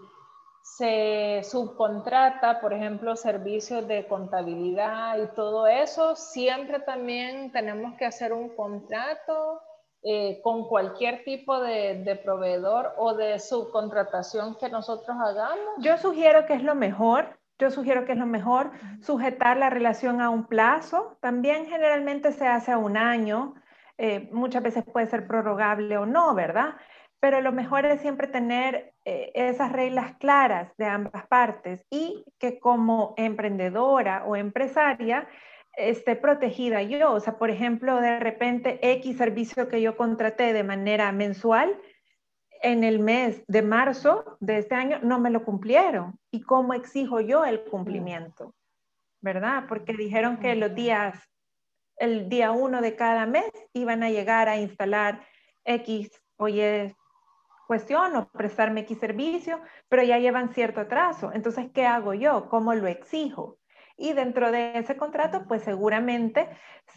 se 0.74 1.42
subcontrata, 1.44 2.60
por 2.60 2.72
ejemplo, 2.72 3.14
servicios 3.14 3.86
de 3.86 4.06
contabilidad 4.08 5.16
y 5.22 5.34
todo 5.34 5.68
eso, 5.68 6.16
siempre 6.16 6.80
también 6.80 7.52
tenemos 7.52 7.96
que 7.96 8.04
hacer 8.04 8.32
un 8.32 8.54
contrato 8.54 9.62
eh, 10.02 10.40
con 10.42 10.68
cualquier 10.68 11.22
tipo 11.24 11.60
de, 11.60 12.20
proveedor 12.22 12.92
o 12.98 13.14
de 13.14 13.38
subcontratación 13.38 14.56
que 14.58 14.68
nosotros 14.68 15.16
hagamos. 15.18 15.76
Yo 15.78 15.96
sugiero 15.98 16.46
que 16.46 16.54
es 16.54 16.62
lo 16.62 16.74
mejor. 16.74 17.38
Yo 17.58 17.70
sugiero 17.70 18.04
que 18.04 18.12
es 18.12 18.18
lo 18.18 18.26
mejor 18.26 18.72
sujetar 19.00 19.56
la 19.56 19.70
relación 19.70 20.20
a 20.20 20.30
un 20.30 20.46
plazo. 20.46 21.16
También 21.20 21.66
generalmente 21.66 22.32
se 22.32 22.46
hace 22.46 22.72
a 22.72 22.78
un 22.78 22.96
año. 22.96 23.54
Eh, 23.98 24.28
muchas 24.32 24.62
veces 24.62 24.84
puede 24.84 25.06
ser 25.06 25.26
prorrogable 25.26 25.96
o 25.96 26.04
no, 26.04 26.34
¿verdad? 26.34 26.74
Pero 27.20 27.40
lo 27.40 27.52
mejor 27.52 27.86
es 27.86 28.00
siempre 28.00 28.26
tener 28.26 28.94
eh, 29.04 29.32
esas 29.34 29.72
reglas 29.72 30.16
claras 30.18 30.72
de 30.76 30.86
ambas 30.86 31.26
partes 31.26 31.84
y 31.90 32.24
que 32.38 32.58
como 32.58 33.14
emprendedora 33.16 34.24
o 34.26 34.36
empresaria 34.36 35.26
esté 35.76 36.16
protegida 36.16 36.82
yo. 36.82 37.12
O 37.12 37.20
sea, 37.20 37.38
por 37.38 37.50
ejemplo, 37.50 38.00
de 38.00 38.18
repente 38.18 38.78
X 38.82 39.16
servicio 39.16 39.68
que 39.68 39.80
yo 39.80 39.96
contraté 39.96 40.52
de 40.52 40.64
manera 40.64 41.12
mensual, 41.12 41.78
en 42.62 42.84
el 42.84 42.98
mes 42.98 43.44
de 43.48 43.62
marzo 43.62 44.36
de 44.40 44.58
este 44.58 44.74
año 44.74 44.98
no 45.02 45.18
me 45.18 45.30
lo 45.30 45.44
cumplieron. 45.44 46.18
¿Y 46.30 46.40
cómo 46.42 46.74
exijo 46.74 47.20
yo 47.20 47.44
el 47.44 47.64
cumplimiento? 47.64 48.54
¿Verdad? 49.20 49.64
Porque 49.68 49.92
dijeron 49.92 50.38
que 50.38 50.54
los 50.54 50.74
días, 50.74 51.18
el 51.96 52.28
día 52.28 52.52
uno 52.52 52.80
de 52.80 52.96
cada 52.96 53.26
mes 53.26 53.50
iban 53.72 54.02
a 54.02 54.10
llegar 54.10 54.48
a 54.48 54.56
instalar 54.56 55.26
X 55.64 56.10
o 56.36 56.48
Y 56.48 56.94
cuestión 57.66 58.16
o 58.16 58.28
prestarme 58.28 58.80
X 58.80 58.98
servicio, 58.98 59.60
pero 59.88 60.02
ya 60.02 60.18
llevan 60.18 60.54
cierto 60.54 60.80
atraso. 60.80 61.32
Entonces, 61.32 61.70
¿qué 61.74 61.86
hago 61.86 62.14
yo? 62.14 62.48
¿Cómo 62.48 62.74
lo 62.74 62.86
exijo? 62.86 63.58
Y 63.96 64.12
dentro 64.12 64.52
de 64.52 64.78
ese 64.78 64.96
contrato, 64.96 65.44
pues 65.48 65.62
seguramente 65.62 66.48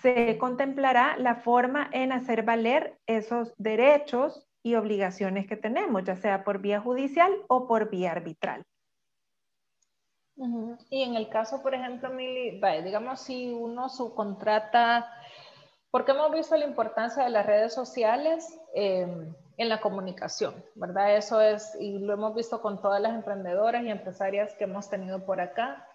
se 0.01 0.37
contemplará 0.37 1.17
la 1.17 1.35
forma 1.35 1.89
en 1.93 2.11
hacer 2.11 2.43
valer 2.43 2.99
esos 3.07 3.53
derechos 3.57 4.47
y 4.63 4.75
obligaciones 4.75 5.47
que 5.47 5.55
tenemos, 5.55 6.03
ya 6.03 6.15
sea 6.15 6.43
por 6.43 6.59
vía 6.59 6.81
judicial 6.81 7.33
o 7.47 7.67
por 7.67 7.89
vía 7.89 8.11
arbitral. 8.11 8.65
Y 10.89 11.03
en 11.03 11.15
el 11.15 11.29
caso, 11.29 11.61
por 11.61 11.73
ejemplo, 11.73 12.09
Mili, 12.09 12.61
digamos 12.83 13.19
si 13.21 13.51
uno 13.51 13.89
subcontrata, 13.89 15.11
porque 15.91 16.11
hemos 16.11 16.31
visto 16.31 16.55
la 16.55 16.65
importancia 16.65 17.23
de 17.23 17.29
las 17.29 17.45
redes 17.45 17.73
sociales 17.73 18.57
em, 18.73 19.33
en 19.59 19.67
la 19.67 19.81
comunicación, 19.81 20.63
¿verdad? 20.75 21.17
Eso 21.17 21.41
es, 21.41 21.75
y 21.81 21.99
lo 21.99 22.13
hemos 22.13 22.33
visto 22.33 22.61
con 22.61 22.81
todas 22.81 23.01
las 23.01 23.13
emprendedoras 23.13 23.83
y 23.83 23.89
empresarias 23.89 24.53
que 24.55 24.63
hemos 24.63 24.89
tenido 24.89 25.25
por 25.25 25.41
acá. 25.41 25.85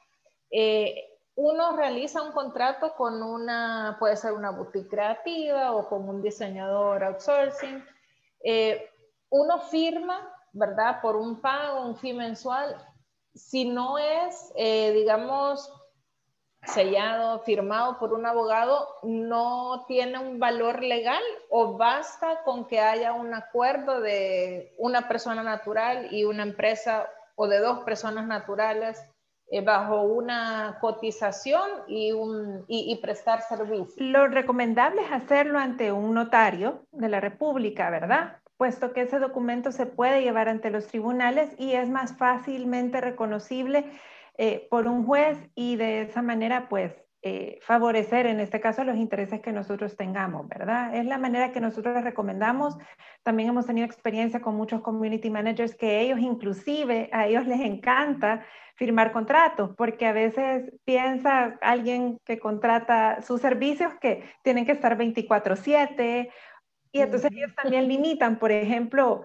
Eh, 0.51 1.03
uno 1.35 1.75
realiza 1.75 2.23
un 2.23 2.33
contrato 2.33 2.95
con 2.95 3.23
una, 3.23 3.97
puede 3.99 4.17
ser 4.17 4.33
una 4.33 4.51
boutique 4.51 4.91
creativa 4.91 5.73
o 5.73 5.89
con 5.89 6.07
un 6.07 6.21
diseñador 6.21 7.05
outsourcing, 7.05 7.83
eh, 8.45 8.87
uno 9.31 9.59
firma, 9.59 10.31
¿verdad? 10.53 11.01
Por 11.01 11.17
un 11.17 11.41
pago, 11.41 11.87
un 11.87 11.97
fee 11.97 12.13
mensual, 12.13 12.77
si 13.35 13.65
no 13.65 13.97
es, 13.97 14.53
eh, 14.57 14.93
digamos, 14.93 15.73
sellado, 16.67 17.41
firmado 17.41 17.99
por 17.99 18.13
un 18.13 18.27
abogado, 18.27 18.89
no 19.03 19.85
tiene 19.87 20.19
un 20.19 20.39
valor 20.39 20.83
legal 20.83 21.23
o 21.51 21.77
basta 21.77 22.43
con 22.45 22.67
que 22.67 22.81
haya 22.81 23.13
un 23.13 23.35
acuerdo 23.35 24.01
de 24.01 24.75
una 24.79 25.09
persona 25.09 25.43
natural 25.43 26.09
y 26.11 26.25
una 26.25 26.43
empresa 26.43 27.09
o 27.37 27.49
de 27.49 27.59
dos 27.59 27.81
personas 27.81 28.27
naturales 28.27 29.05
eh, 29.51 29.61
bajo 29.61 30.03
una 30.03 30.79
cotización 30.81 31.69
y, 31.87 32.13
un, 32.13 32.65
y, 32.67 32.97
prestar 32.97 33.43
servicio. 33.43 33.95
Lo 33.99 34.27
recomendable 34.27 35.03
es 35.03 35.13
hacerlo 35.13 35.59
ante 35.59 35.93
un 35.93 36.15
notario 36.15 36.87
de 36.93 37.09
la 37.09 37.21
República, 37.21 37.91
¿verdad? 37.91 38.39
Puesto 38.57 38.93
que 38.93 39.03
ese 39.03 39.19
documento 39.19 39.71
se 39.71 39.85
puede 39.85 40.23
llevar 40.23 40.49
ante 40.49 40.71
los 40.71 40.87
tribunales 40.87 41.51
y 41.59 41.73
es 41.73 41.91
más 41.91 42.17
fácilmente 42.17 43.01
reconocible 43.01 43.85
eh, 44.37 44.67
por 44.71 44.89
un 44.89 45.07
juez 45.07 45.39
y 45.55 45.77
de 45.77 46.03
esa 46.03 46.23
manera, 46.23 46.69
pues, 46.69 46.95
eh, 47.27 47.59
favorecer 47.63 48.27
en 48.27 48.39
este 48.39 48.61
caso 48.61 48.85
los 48.85 48.97
intereses 48.97 49.41
que 49.41 49.51
nosotros 49.51 49.97
tengamos, 49.97 50.47
¿verdad? 50.47 50.95
Es 50.95 51.07
la 51.07 51.17
manera 51.17 51.53
que 51.53 51.61
nosotros 51.61 52.05
recomendamos. 52.05 52.77
También 53.23 53.49
hemos 53.49 53.65
tenido 53.65 53.87
experiencia 53.87 54.43
con 54.43 54.57
muchos 54.57 54.83
community 54.83 55.31
managers 55.31 55.75
que 55.75 56.01
ellos 56.03 56.19
inclusive, 56.19 57.09
a 57.13 57.27
ellos 57.27 57.47
les 57.47 57.61
encanta 57.61 58.45
firmar 58.77 59.11
contratos, 59.11 59.71
porque 59.75 60.07
a 60.07 60.13
veces 60.13 60.71
piensa 60.85 61.57
alguien 61.63 62.19
que 62.27 62.39
contrata 62.39 63.23
sus 63.23 63.41
servicios 63.41 63.95
que 64.03 64.25
tienen 64.43 64.67
que 64.67 64.73
estar 64.73 64.99
24/7 64.99 66.31
y 66.93 67.01
entonces 67.01 67.31
ellos 67.33 67.55
también 67.55 67.89
limitan, 67.89 68.39
por 68.39 68.53
ejemplo, 68.53 69.23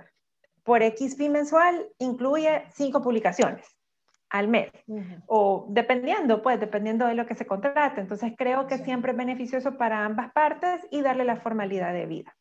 por 0.64 0.84
X 0.84 1.18
mensual 1.30 1.86
incluye 1.98 2.64
cinco 2.70 3.02
publicaciones 3.02 3.79
al 4.30 4.48
mes 4.48 4.72
o 5.26 5.66
dependiendo, 5.70 6.42
pues 6.42 6.60
dependiendo 6.60 7.06
de 7.06 7.16
lo 7.16 7.26
que 7.26 7.36
se 7.36 7.48
contrate. 7.48 8.02
Entonces 8.02 8.34
creo 8.38 8.68
que 8.68 8.78
siempre 8.78 9.12
es 9.12 9.18
beneficioso 9.18 9.78
para 9.78 10.06
ambas 10.06 10.32
partes 10.32 10.86
y 10.92 11.02
darle 11.02 11.26
la 11.26 11.38
formalidad 11.38 11.94
de 11.94 12.06
vida. 12.06 12.36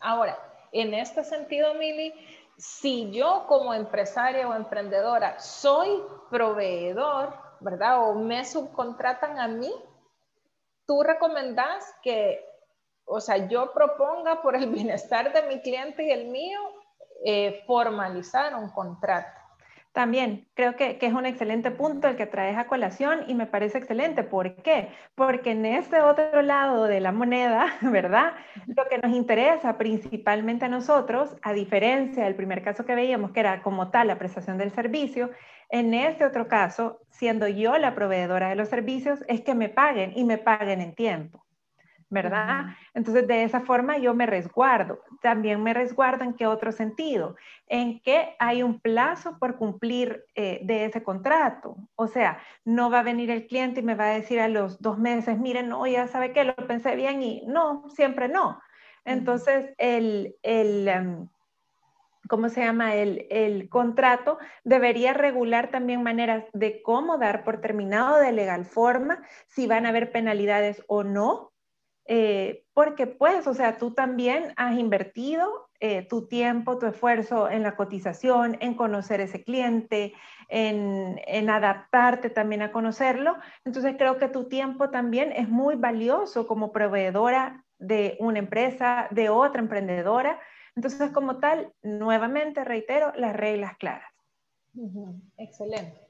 Ahora, 0.00 0.38
en 0.72 0.94
este 0.94 1.22
sentido, 1.24 1.74
Mili, 1.74 2.14
si 2.56 3.10
yo 3.10 3.44
como 3.46 3.74
empresaria 3.74 4.48
o 4.48 4.54
emprendedora 4.54 5.38
soy 5.38 6.02
proveedor, 6.30 7.34
¿verdad? 7.60 8.08
O 8.08 8.14
me 8.14 8.44
subcontratan 8.44 9.38
a 9.38 9.48
mí, 9.48 9.72
tú 10.86 11.02
recomendás 11.02 11.84
que, 12.02 12.44
o 13.04 13.20
sea, 13.20 13.48
yo 13.48 13.72
proponga 13.72 14.40
por 14.40 14.56
el 14.56 14.66
bienestar 14.70 15.32
de 15.32 15.42
mi 15.42 15.60
cliente 15.60 16.04
y 16.04 16.10
el 16.10 16.28
mío, 16.28 16.60
eh, 17.24 17.62
formalizar 17.66 18.54
un 18.54 18.70
contrato. 18.70 19.43
También 19.94 20.48
creo 20.54 20.74
que, 20.74 20.98
es 21.00 21.12
un 21.12 21.24
excelente 21.24 21.70
punto 21.70 22.08
el 22.08 22.16
que 22.16 22.26
traes 22.26 22.58
a 22.58 22.66
colación 22.66 23.20
y 23.28 23.34
me 23.34 23.46
parece 23.46 23.78
excelente. 23.78 24.24
¿Por 24.24 24.56
qué? 24.56 24.88
Porque 25.14 25.52
en 25.52 25.64
ese 25.64 26.00
otro 26.00 26.42
lado 26.42 26.86
de 26.86 26.98
la 26.98 27.12
moneda, 27.12 27.66
¿verdad? 27.80 28.32
Lo 28.66 28.88
que 28.88 28.98
nos 28.98 29.14
interesa 29.14 29.78
principalmente 29.78 30.64
a 30.64 30.68
nosotros, 30.68 31.36
a 31.42 31.52
diferencia 31.52 32.24
del 32.24 32.34
primer 32.34 32.64
caso 32.64 32.84
que 32.84 32.96
veíamos, 32.96 33.30
que 33.30 33.38
era 33.38 33.62
como 33.62 33.92
tal 33.92 34.08
la 34.08 34.18
prestación 34.18 34.58
del 34.58 34.72
servicio, 34.72 35.30
en 35.70 35.94
este 35.94 36.24
otro 36.24 36.48
caso, 36.48 36.98
siendo 37.10 37.46
yo 37.46 37.78
la 37.78 37.94
proveedora 37.94 38.48
de 38.48 38.56
los 38.56 38.68
servicios, 38.68 39.20
es 39.28 39.42
que 39.42 39.54
me 39.54 39.68
paguen 39.68 40.12
y 40.16 40.24
me 40.24 40.38
paguen 40.38 40.80
en 40.80 40.96
tiempo. 40.96 41.43
¿Verdad? 42.14 42.68
Entonces, 42.94 43.26
de 43.26 43.42
esa 43.42 43.60
forma 43.60 43.98
yo 43.98 44.14
me 44.14 44.24
resguardo. 44.24 45.02
También 45.20 45.62
me 45.62 45.74
resguardo 45.74 46.24
en 46.24 46.32
qué 46.32 46.46
otro 46.46 46.72
sentido, 46.72 47.36
en 47.66 48.00
que 48.00 48.34
hay 48.38 48.62
un 48.62 48.80
plazo 48.80 49.38
por 49.38 49.56
cumplir 49.56 50.24
eh, 50.34 50.60
de 50.62 50.86
ese 50.86 51.02
contrato. 51.02 51.76
O 51.96 52.06
sea, 52.06 52.38
no 52.64 52.88
va 52.88 53.00
a 53.00 53.02
venir 53.02 53.30
el 53.30 53.46
cliente 53.46 53.80
y 53.80 53.82
me 53.82 53.94
va 53.94 54.04
a 54.06 54.14
decir 54.14 54.40
a 54.40 54.48
los 54.48 54.80
dos 54.80 54.98
meses, 54.98 55.38
miren, 55.38 55.68
no, 55.68 55.86
ya 55.86 56.08
sabe 56.08 56.32
que 56.32 56.44
lo 56.44 56.54
pensé 56.54 56.96
bien 56.96 57.22
y 57.22 57.42
no, 57.46 57.84
siempre 57.90 58.28
no. 58.28 58.58
Entonces, 59.04 59.74
el, 59.76 60.36
el 60.42 60.88
em, 60.88 61.28
¿cómo 62.28 62.48
se 62.48 62.62
llama? 62.62 62.94
El, 62.94 63.26
el, 63.30 63.68
contrato 63.68 64.38
debería 64.64 65.12
regular 65.12 65.70
también 65.70 66.02
maneras 66.02 66.44
de 66.52 66.82
cómo 66.82 67.18
dar 67.18 67.44
por 67.44 67.60
terminado 67.60 68.18
de 68.18 68.32
legal 68.32 68.64
forma, 68.64 69.22
si 69.46 69.66
van 69.66 69.86
a 69.86 69.90
haber 69.90 70.10
penalidades 70.12 70.82
o 70.86 71.04
no, 71.04 71.53
eh, 72.06 72.64
porque 72.74 73.06
pues, 73.06 73.46
o 73.46 73.54
sea, 73.54 73.78
tú 73.78 73.92
también 73.92 74.52
has 74.56 74.78
invertido 74.78 75.68
eh, 75.80 76.06
tu 76.08 76.26
tiempo, 76.28 76.78
tu 76.78 76.86
esfuerzo 76.86 77.48
en 77.48 77.62
la 77.62 77.76
cotización, 77.76 78.56
en 78.60 78.74
conocer 78.74 79.20
ese 79.20 79.42
cliente, 79.42 80.12
en, 80.48 81.20
en, 81.26 81.50
adaptarte 81.50 82.30
también 82.30 82.62
a 82.62 82.72
conocerlo. 82.72 83.36
Entonces 83.64 83.94
creo 83.96 84.18
que 84.18 84.28
tu 84.28 84.48
tiempo 84.48 84.90
también 84.90 85.32
es 85.32 85.48
muy 85.48 85.76
valioso 85.76 86.46
como 86.46 86.72
proveedora 86.72 87.64
de 87.78 88.16
una 88.20 88.38
empresa, 88.38 89.08
de 89.10 89.28
otra 89.28 89.60
emprendedora. 89.60 90.40
Entonces, 90.76 91.10
como 91.10 91.38
tal, 91.38 91.72
nuevamente 91.82 92.64
reitero 92.64 93.12
las 93.16 93.36
reglas 93.36 93.76
claras. 93.76 94.10
Excelente. 95.36 96.00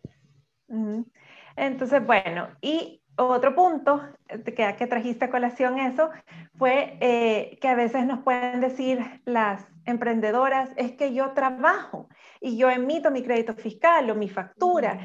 Entonces, 1.57 2.05
bueno, 2.05 2.49
y 2.61 3.03
otro 3.17 3.55
punto 3.55 4.03
que, 4.29 4.75
que 4.77 4.87
trajiste 4.87 5.27
a 5.27 5.31
colación 5.31 5.79
eso 5.79 6.11
fue 6.57 6.97
eh, 7.01 7.59
que 7.61 7.69
a 7.69 7.75
veces 7.75 8.07
nos 8.07 8.21
pueden 8.21 8.61
decir 8.61 9.01
las 9.25 9.67
emprendedoras, 9.85 10.71
es 10.77 10.93
que 10.93 11.13
yo 11.13 11.33
trabajo 11.33 12.09
y 12.41 12.57
yo 12.57 12.71
emito 12.71 13.11
mi 13.11 13.23
crédito 13.23 13.55
fiscal 13.55 14.11
o 14.11 14.15
mi 14.15 14.29
factura, 14.29 14.99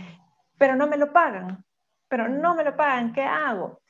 pero 0.57 0.75
no 0.75 0.87
me 0.87 0.97
lo 0.97 1.11
pagan, 1.11 1.65
pero 2.07 2.27
no 2.27 2.55
me 2.55 2.63
lo 2.63 2.75
pagan, 2.75 3.13
¿qué 3.13 3.23
hago? 3.23 3.81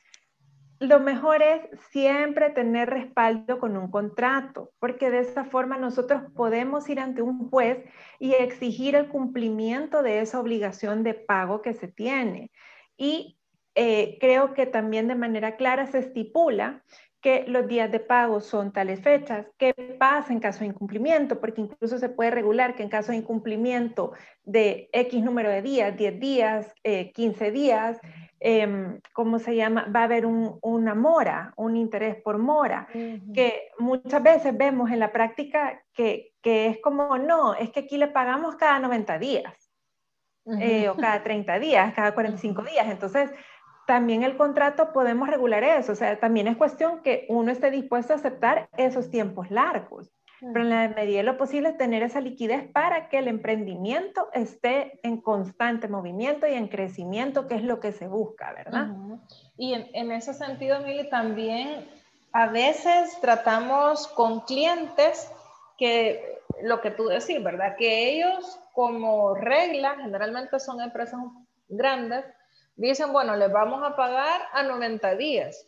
Lo 0.80 0.98
mejor 0.98 1.42
es 1.42 1.60
siempre 1.90 2.48
tener 2.50 2.88
respaldo 2.88 3.58
con 3.58 3.76
un 3.76 3.90
contrato, 3.90 4.72
porque 4.78 5.10
de 5.10 5.20
esa 5.20 5.44
forma 5.44 5.76
nosotros 5.76 6.22
podemos 6.34 6.88
ir 6.88 7.00
ante 7.00 7.20
un 7.20 7.50
juez 7.50 7.84
y 8.18 8.32
exigir 8.32 8.96
el 8.96 9.08
cumplimiento 9.08 10.02
de 10.02 10.20
esa 10.20 10.40
obligación 10.40 11.02
de 11.02 11.12
pago 11.12 11.60
que 11.60 11.74
se 11.74 11.88
tiene. 11.88 12.50
Y 12.96 13.39
eh, 13.74 14.18
creo 14.20 14.54
que 14.54 14.66
también 14.66 15.08
de 15.08 15.14
manera 15.14 15.56
clara 15.56 15.86
se 15.86 15.98
estipula 15.98 16.82
que 17.20 17.44
los 17.46 17.68
días 17.68 17.90
de 17.92 18.00
pago 18.00 18.40
son 18.40 18.72
tales 18.72 19.00
fechas, 19.00 19.46
qué 19.58 19.74
pasa 19.98 20.32
en 20.32 20.40
caso 20.40 20.60
de 20.60 20.66
incumplimiento, 20.66 21.38
porque 21.38 21.60
incluso 21.60 21.98
se 21.98 22.08
puede 22.08 22.30
regular 22.30 22.74
que 22.74 22.82
en 22.82 22.88
caso 22.88 23.12
de 23.12 23.18
incumplimiento 23.18 24.12
de 24.42 24.88
X 24.92 25.22
número 25.22 25.50
de 25.50 25.60
días, 25.60 25.96
10 25.96 26.18
días, 26.18 26.74
15 26.82 27.46
eh, 27.46 27.50
días, 27.50 28.00
em, 28.40 29.00
¿cómo 29.12 29.38
se 29.38 29.54
llama? 29.54 29.86
Va 29.94 30.00
a 30.00 30.04
haber 30.04 30.24
una 30.24 30.94
mora, 30.94 31.52
un 31.56 31.76
interés 31.76 32.16
por 32.22 32.38
mora, 32.38 32.88
que 33.34 33.68
muchas 33.78 34.22
veces 34.22 34.56
vemos 34.56 34.90
en 34.90 34.98
la 34.98 35.12
práctica 35.12 35.82
que, 35.92 36.32
que, 36.40 36.68
es 36.68 36.78
como, 36.80 37.18
no, 37.18 37.54
es 37.54 37.70
que 37.70 37.80
aquí 37.80 37.98
le 37.98 38.08
pagamos 38.08 38.56
cada 38.56 38.78
90 38.78 39.18
días, 39.18 39.70
eh, 40.58 40.88
o 40.88 40.96
cada 40.96 41.22
30 41.22 41.58
días, 41.58 41.92
cada 41.94 42.12
45 42.14 42.62
días. 42.62 42.86
Entonces, 42.88 43.30
también 43.90 44.22
el 44.22 44.36
contrato 44.36 44.92
podemos 44.92 45.28
regular 45.28 45.64
eso, 45.64 45.90
o 45.90 45.94
sea, 45.96 46.20
también 46.20 46.46
es 46.46 46.56
cuestión 46.56 47.02
que 47.02 47.26
uno 47.28 47.50
esté 47.50 47.72
dispuesto 47.72 48.12
a 48.12 48.16
aceptar 48.16 48.68
esos 48.76 49.10
tiempos 49.10 49.50
largos. 49.50 50.12
Pero 50.38 50.60
en 50.60 50.70
la 50.70 50.88
medida 50.90 51.16
de 51.16 51.22
lo 51.24 51.36
posible 51.36 51.72
tener 51.72 52.04
esa 52.04 52.20
liquidez 52.20 52.70
para 52.70 53.08
que 53.08 53.18
el 53.18 53.26
emprendimiento 53.26 54.28
esté 54.32 55.00
en 55.02 55.20
constante 55.20 55.88
movimiento 55.88 56.46
y 56.46 56.52
en 56.52 56.68
crecimiento, 56.68 57.48
que 57.48 57.56
es 57.56 57.64
lo 57.64 57.80
que 57.80 57.90
se 57.90 58.06
busca, 58.06 58.52
¿verdad? 58.52 58.90
Y 59.56 59.74
en, 59.74 59.88
en, 59.92 60.12
ese 60.12 60.34
sentido, 60.34 60.78
Mili, 60.82 61.10
también 61.10 61.84
a 62.32 62.46
veces 62.46 63.18
tratamos 63.20 64.06
con 64.06 64.42
clientes 64.42 65.32
que 65.76 66.38
lo 66.62 66.80
que 66.80 66.92
tú 66.92 67.08
decís, 67.08 67.42
¿verdad? 67.42 67.74
Que 67.76 68.12
ellos 68.12 68.60
como 68.72 69.34
regla, 69.34 69.96
generalmente 69.96 70.60
son 70.60 70.80
empresas 70.80 71.20
grandes, 71.68 72.24
dicen, 72.88 73.12
bueno, 73.12 73.36
les 73.36 73.52
vamos 73.52 73.82
a 73.82 73.94
pagar 73.94 74.40
a 74.52 74.62
90 74.62 75.14
días. 75.16 75.66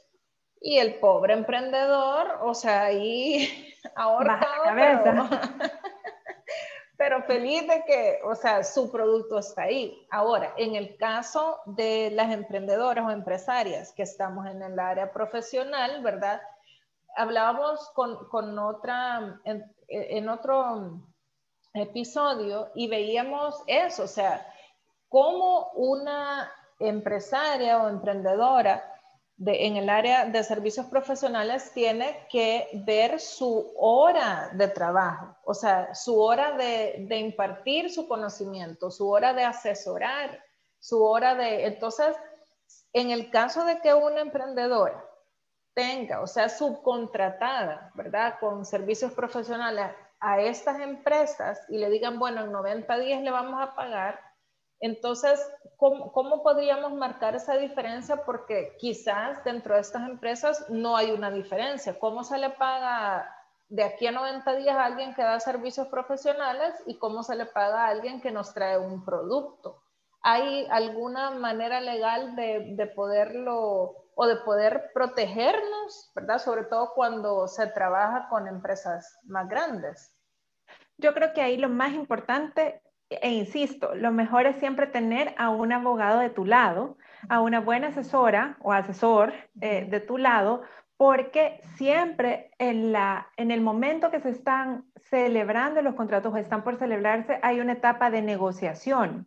Y 0.60 0.78
el 0.78 0.94
pobre 0.94 1.34
emprendedor, 1.34 2.38
o 2.42 2.54
sea, 2.54 2.84
ahí 2.84 3.74
ahorcado, 3.96 4.64
pero, 4.74 5.28
pero 6.96 7.22
feliz 7.24 7.66
de 7.66 7.84
que, 7.84 8.20
o 8.24 8.34
sea, 8.34 8.64
su 8.64 8.90
producto 8.90 9.38
está 9.38 9.62
ahí. 9.62 10.06
Ahora, 10.10 10.54
en 10.56 10.74
el 10.74 10.96
caso 10.96 11.60
de 11.66 12.10
las 12.12 12.32
emprendedoras 12.32 13.04
o 13.04 13.10
empresarias 13.10 13.92
que 13.92 14.04
estamos 14.04 14.46
en 14.46 14.62
el 14.62 14.78
área 14.78 15.12
profesional, 15.12 16.02
¿verdad? 16.02 16.40
Hablábamos 17.16 17.90
con, 17.90 18.26
con 18.28 18.58
otra, 18.58 19.38
en, 19.44 19.64
en 19.88 20.28
otro 20.30 21.02
episodio 21.74 22.70
y 22.74 22.88
veíamos 22.88 23.62
eso, 23.66 24.04
o 24.04 24.08
sea, 24.08 24.46
cómo 25.08 25.70
una 25.74 26.50
empresaria 26.88 27.82
o 27.82 27.88
emprendedora 27.88 28.88
en 29.44 29.76
el 29.76 29.88
área 29.88 30.26
de 30.26 30.44
servicios 30.44 30.86
profesionales 30.86 31.72
tiene 31.72 32.26
que 32.30 32.68
ver 32.86 33.18
su 33.18 33.72
hora 33.76 34.50
de 34.52 34.68
trabajo, 34.68 35.36
o 35.44 35.54
sea, 35.54 35.94
su 35.94 36.20
hora 36.20 36.52
de, 36.52 37.06
de 37.08 37.16
impartir 37.18 37.90
su 37.90 38.06
conocimiento, 38.06 38.90
su 38.90 39.08
hora 39.10 39.32
de 39.34 39.44
asesorar, 39.44 40.42
su 40.78 41.02
hora 41.02 41.34
de... 41.34 41.66
Entonces, 41.66 42.14
en 42.92 43.10
el 43.10 43.30
caso 43.30 43.64
de 43.64 43.80
que 43.80 43.94
una 43.94 44.20
emprendedora 44.20 45.04
tenga, 45.74 46.20
o 46.20 46.26
sea, 46.26 46.48
subcontratada, 46.48 47.90
¿verdad? 47.94 48.34
Con 48.38 48.64
servicios 48.64 49.12
profesionales 49.12 49.90
a 50.20 50.40
estas 50.40 50.80
empresas 50.80 51.60
y 51.68 51.78
le 51.78 51.90
digan, 51.90 52.18
bueno, 52.18 52.44
en 52.44 52.52
90 52.52 52.98
días 52.98 53.22
le 53.22 53.30
vamos 53.30 53.60
a 53.60 53.74
pagar, 53.74 54.20
entonces, 54.82 55.40
¿cómo, 55.76 56.42
podríamos 56.42 56.92
marcar 56.94 57.36
esa 57.36 57.56
diferencia? 57.56 58.24
Porque 58.24 58.76
quizás 58.80 59.42
dentro 59.44 59.76
de 59.76 59.80
estas 59.80 60.08
empresas 60.08 60.68
no 60.70 60.96
hay 60.96 61.12
una 61.12 61.30
diferencia. 61.30 61.96
¿Cómo 62.00 62.24
se 62.24 62.36
le 62.36 62.50
paga 62.50 63.32
de 63.68 63.84
aquí 63.84 64.08
a 64.08 64.10
90 64.10 64.56
días 64.56 64.74
a 64.74 64.86
alguien 64.86 65.14
que 65.14 65.22
da 65.22 65.38
servicios 65.38 65.86
profesionales 65.86 66.74
y 66.86 66.98
cómo 66.98 67.22
se 67.22 67.36
le 67.36 67.46
paga 67.46 67.84
a 67.84 67.90
alguien 67.90 68.20
que 68.20 68.32
nos 68.32 68.52
trae 68.54 68.76
un 68.76 69.04
producto? 69.04 69.84
¿Hay 70.20 70.66
alguna 70.68 71.30
manera 71.30 71.80
legal 71.80 72.34
de, 72.34 72.74
de 72.74 72.86
poderlo 72.88 74.08
o 74.16 74.26
de 74.26 74.36
poder 74.38 74.90
protegernos, 74.92 76.10
¿verdad? 76.16 76.40
Sobre 76.40 76.64
todo 76.64 76.92
cuando 76.92 77.46
se 77.46 77.68
trabaja 77.68 78.28
con 78.28 78.48
empresas 78.48 79.16
más 79.26 79.48
grandes. 79.48 80.12
Yo 80.98 81.14
creo 81.14 81.32
que 81.32 81.40
ahí 81.40 81.56
lo 81.56 81.68
más 81.68 81.92
importante 81.92 82.82
e 83.20 83.30
insisto, 83.30 83.94
lo 83.94 84.12
mejor 84.12 84.46
es 84.46 84.56
siempre 84.56 84.86
tener 84.86 85.34
a 85.36 85.50
un 85.50 85.72
abogado 85.72 86.20
de 86.20 86.30
tu 86.30 86.44
lado, 86.44 86.96
a 87.28 87.40
una 87.40 87.60
buena 87.60 87.88
asesora 87.88 88.56
o 88.60 88.72
asesor 88.72 89.32
eh, 89.60 89.86
de 89.88 90.00
tu 90.00 90.18
lado, 90.18 90.62
porque 90.96 91.60
siempre 91.76 92.50
en, 92.58 92.92
la, 92.92 93.28
en 93.36 93.50
el 93.50 93.60
momento 93.60 94.10
que 94.10 94.20
se 94.20 94.30
están 94.30 94.84
celebrando 95.10 95.82
los 95.82 95.94
contratos 95.94 96.32
o 96.32 96.36
están 96.36 96.62
por 96.62 96.76
celebrarse, 96.76 97.38
hay 97.42 97.60
una 97.60 97.72
etapa 97.72 98.10
de 98.10 98.22
negociación. 98.22 99.26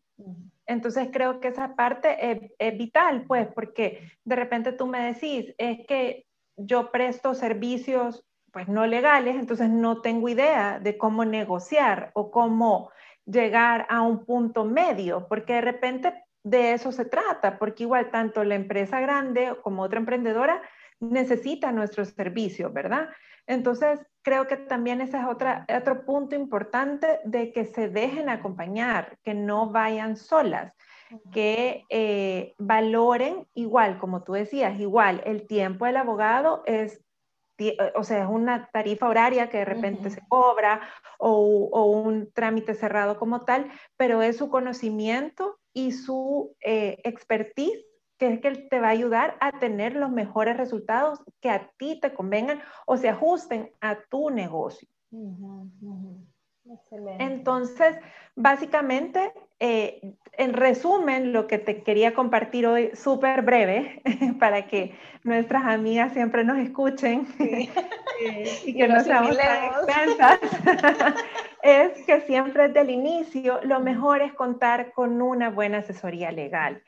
Entonces 0.65 1.09
creo 1.11 1.39
que 1.39 1.49
esa 1.49 1.75
parte 1.75 2.31
es, 2.31 2.51
es, 2.57 2.77
vital, 2.77 3.25
pues, 3.27 3.47
porque 3.53 4.09
de 4.23 4.35
repente 4.35 4.71
tú 4.71 4.87
me 4.87 5.13
decís, 5.13 5.53
es 5.57 5.85
que 5.85 6.25
yo 6.55 6.91
presto 6.91 7.33
servicios 7.33 8.25
pues 8.55 8.69
no 8.69 8.87
legales, 8.87 9.35
entonces 9.35 9.69
no 9.69 9.99
tengo 9.99 10.29
idea 10.29 10.79
de 10.79 10.97
cómo 10.97 11.25
negociar 11.25 12.11
o 12.13 12.31
cómo 12.31 12.89
llegar 13.25 13.85
a 13.89 14.01
un 14.01 14.25
punto 14.25 14.65
medio, 14.65 15.27
porque 15.27 15.53
de 15.53 15.61
repente 15.61 16.13
de 16.43 16.73
eso 16.73 16.91
se 16.91 17.05
trata, 17.05 17.57
porque 17.57 17.83
igual 17.83 18.11
tanto 18.11 18.43
la 18.43 18.55
empresa 18.55 18.99
grande 18.99 19.55
como 19.63 19.81
otra 19.81 19.99
emprendedora 19.99 20.61
necesita 20.99 21.71
nuestros 21.71 22.09
servicios, 22.09 22.71
¿verdad? 22.71 23.09
Entonces, 23.47 23.99
creo 24.21 24.47
que 24.47 24.57
también 24.57 25.01
ese 25.01 25.17
es 25.17 25.25
otra, 25.25 25.65
otro 25.75 26.05
punto 26.05 26.35
importante 26.35 27.19
de 27.25 27.51
que 27.51 27.65
se 27.65 27.89
dejen 27.89 28.29
acompañar, 28.29 29.17
que 29.23 29.33
no 29.33 29.69
vayan 29.69 30.17
solas, 30.17 30.73
que 31.31 31.83
eh, 31.89 32.53
valoren 32.57 33.47
igual, 33.53 33.99
como 33.99 34.23
tú 34.23 34.33
decías, 34.33 34.79
igual 34.79 35.21
el 35.25 35.45
tiempo 35.45 35.85
del 35.85 35.97
abogado 35.97 36.63
es 36.65 37.04
o 37.95 38.03
sea, 38.03 38.23
es 38.23 38.29
una 38.29 38.69
tarifa 38.71 39.07
horaria 39.07 39.49
que 39.49 39.59
de 39.59 39.65
repente 39.65 40.09
se 40.09 40.21
cobra 40.27 40.81
o, 41.19 41.85
un 41.85 42.31
trámite 42.31 42.73
cerrado 42.73 43.17
como 43.17 43.45
tal, 43.45 43.71
pero 43.97 44.21
es 44.21 44.37
su 44.37 44.49
conocimiento 44.49 45.57
y 45.73 45.91
su 45.91 46.55
eh, 46.61 46.99
expertise 47.03 47.85
que 48.17 48.33
es 48.33 48.39
que 48.39 48.51
te 48.51 48.79
va 48.79 48.87
a 48.87 48.91
ayudar 48.91 49.37
a 49.41 49.59
tener 49.59 49.95
los 49.95 50.09
mejores 50.09 50.55
resultados 50.57 51.19
que 51.41 51.49
a 51.49 51.69
ti 51.77 51.99
te 51.99 52.13
convengan 52.13 52.61
o 52.85 52.97
se 52.97 53.09
ajusten 53.09 53.71
a 53.81 53.97
tu 54.09 54.29
negocio. 54.29 54.87
Entonces, 57.19 57.95
básicamente, 58.35 59.31
eh, 59.59 60.01
en 60.33 60.53
resumen, 60.53 61.31
lo 61.31 61.47
que 61.47 61.59
te 61.59 61.83
quería 61.83 62.13
compartir 62.13 62.67
hoy, 62.67 62.91
súper 62.95 63.43
breve, 63.43 64.01
para 64.39 64.67
que 64.67 64.95
nuestras 65.23 65.65
amigas 65.65 66.13
siempre 66.13 66.43
nos 66.43 66.57
escuchen 66.57 67.27
eh, 67.39 67.69
y 68.65 68.73
que 68.73 68.87
no 68.87 68.99
seamos 69.01 69.37
tan 69.37 70.39
es 71.63 72.03
que 72.05 72.21
siempre 72.21 72.67
desde 72.67 72.81
el 72.81 72.89
inicio 72.89 73.59
lo 73.63 73.79
mejor 73.79 74.21
es 74.21 74.33
contar 74.33 74.91
con 74.93 75.21
una 75.21 75.49
buena 75.49 75.79
asesoría 75.79 76.31
legal 76.31 76.81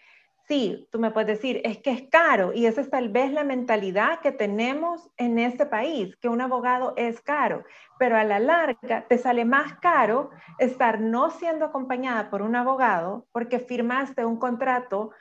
sí, 0.47 0.87
tú 0.91 0.99
me 0.99 1.11
puedes 1.11 1.27
decir, 1.27 1.61
es 1.63 1.77
que 1.79 1.91
es 1.91 2.03
caro 2.09 2.53
y 2.53 2.65
esa 2.65 2.81
es 2.81 2.89
tal 2.89 3.09
vez 3.09 3.31
la 3.31 3.43
mentalidad 3.43 4.19
que 4.21 4.31
tenemos 4.31 5.09
en 5.17 5.39
este 5.39 5.65
país, 5.65 6.15
que 6.17 6.29
un 6.29 6.41
abogado 6.41 6.93
es 6.95 7.21
caro, 7.21 7.63
pero 7.99 8.17
a 8.17 8.23
la 8.23 8.39
larga 8.39 9.05
te 9.07 9.17
sale 9.17 9.45
más 9.45 9.75
caro 9.79 10.29
estar 10.57 11.01
no 11.01 11.29
siendo 11.31 11.65
acompañada 11.65 12.29
por 12.29 12.41
un 12.41 12.55
abogado 12.55 13.27
porque 13.31 13.59
firmaste 13.59 14.25
un 14.25 14.37
contrato 14.37 15.11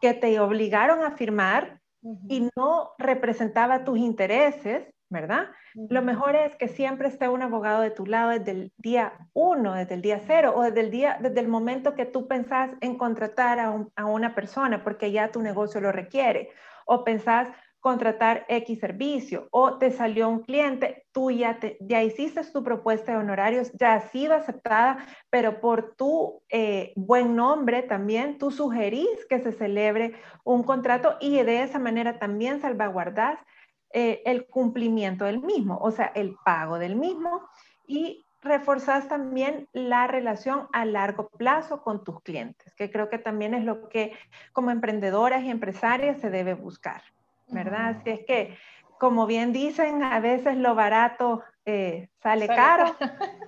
que 0.00 0.14
te 0.14 0.40
obligaron 0.40 1.02
a 1.02 1.12
firmar 1.12 1.80
y 2.28 2.48
no 2.56 2.92
representaba 2.96 3.84
tus 3.84 3.98
intereses 3.98 4.88
¿verdad? 5.10 5.48
Lo 5.74 6.02
mejor 6.02 6.36
es 6.36 6.54
que 6.54 6.68
siempre 6.68 7.08
esté 7.08 7.28
un 7.28 7.42
abogado 7.42 7.82
de 7.82 7.90
tu 7.90 8.06
lado 8.06 8.30
desde 8.30 8.52
el 8.52 8.72
día 8.78 9.12
uno, 9.32 9.74
desde 9.74 9.94
el 9.94 10.02
día 10.02 10.20
cero 10.24 10.54
o 10.56 10.62
desde 10.62 10.80
el, 10.80 10.90
día, 10.90 11.18
desde 11.20 11.40
el 11.40 11.48
momento 11.48 11.94
que 11.94 12.06
tú 12.06 12.28
pensás 12.28 12.70
en 12.80 12.96
contratar 12.96 13.58
a, 13.58 14.04
una 14.06 14.34
persona 14.34 14.82
porque 14.84 15.10
ya 15.10 15.32
tu 15.32 15.42
negocio 15.42 15.80
lo 15.80 15.90
requiere 15.90 16.50
o 16.86 17.04
pensás 17.04 17.48
contratar 17.80 18.44
X 18.48 18.78
servicio 18.78 19.48
o 19.50 19.78
te 19.78 19.90
salió 19.90 20.28
un 20.28 20.40
cliente, 20.40 21.06
tú 21.12 21.30
ya, 21.30 21.58
te, 21.58 21.78
ya 21.80 22.02
hiciste 22.02 22.42
tu 22.52 22.62
propuesta 22.62 23.12
de 23.12 23.18
honorarios, 23.18 23.72
ya 23.72 23.94
ha 23.94 24.00
sido 24.10 24.34
aceptada, 24.34 24.98
pero 25.30 25.60
por 25.60 25.94
tu 25.96 26.42
eh, 26.50 26.92
buen 26.94 27.34
nombre 27.34 27.82
también, 27.82 28.38
tú 28.38 28.50
sugerís 28.50 29.24
que 29.28 29.40
se 29.40 29.52
celebre 29.52 30.12
un 30.44 30.62
contrato 30.62 31.16
y 31.20 31.42
de 31.42 31.62
esa 31.62 31.78
manera 31.78 32.18
también 32.18 32.60
salvaguardas 32.60 33.40
eh, 33.92 34.22
el 34.24 34.46
cumplimiento 34.46 35.24
del 35.24 35.40
mismo, 35.40 35.78
o 35.80 35.90
sea, 35.90 36.06
el 36.14 36.36
pago 36.44 36.78
del 36.78 36.96
mismo 36.96 37.48
y 37.86 38.24
reforzas 38.42 39.08
también 39.08 39.68
la 39.72 40.06
relación 40.06 40.68
a 40.72 40.84
largo 40.84 41.28
plazo 41.28 41.82
con 41.82 42.04
tus 42.04 42.22
clientes, 42.22 42.72
que 42.74 42.90
creo 42.90 43.10
que 43.10 43.18
también 43.18 43.52
es 43.54 43.64
lo 43.64 43.88
que 43.88 44.12
como 44.52 44.70
emprendedoras 44.70 45.42
y 45.42 45.50
empresarias 45.50 46.20
se 46.20 46.30
debe 46.30 46.54
buscar, 46.54 47.02
¿verdad? 47.48 47.96
Así 47.98 48.10
es 48.10 48.20
que, 48.26 48.56
como 48.98 49.26
bien 49.26 49.52
dicen, 49.52 50.02
a 50.02 50.20
veces 50.20 50.56
lo 50.56 50.74
barato 50.74 51.42
eh, 51.66 52.08
sale, 52.22 52.46
caro, 52.46 52.96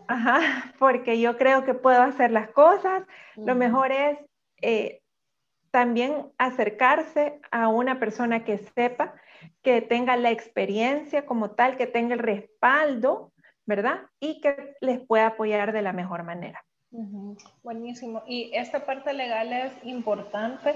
porque 0.79 1.21
yo 1.21 1.39
creo 1.39 1.65
que 1.65 1.75
puedo 1.75 2.03
hacer 2.03 2.31
las 2.31 2.51
cosas, 2.51 3.05
lo 3.37 3.55
mejor 3.55 3.93
es 3.93 4.19
eh, 4.61 5.03
también 5.71 6.27
acercarse 6.37 7.41
a 7.51 7.69
una 7.69 7.99
persona 7.99 8.45
que 8.45 8.59
sepa, 8.59 9.15
que 9.63 9.81
tenga 9.81 10.17
la 10.17 10.31
experiencia 10.31 11.27
como 11.27 11.53
tal, 11.53 11.77
que 11.77 11.87
tenga 11.87 12.15
el 12.15 12.21
respaldo, 12.21 13.33
¿verdad? 13.67 14.03
Y 14.21 14.41
que 14.41 14.75
les 14.81 15.01
pueda 15.07 15.29
apoyar 15.29 15.73
de 15.73 15.83
la 15.83 15.93
mejor 15.93 16.25
manera. 16.25 16.65
Buenísimo. 17.63 18.23
Y 18.27 18.51
esta 18.55 18.85
parte 18.85 19.15
legal 19.15 19.53
es 19.53 19.73
importante 19.85 20.75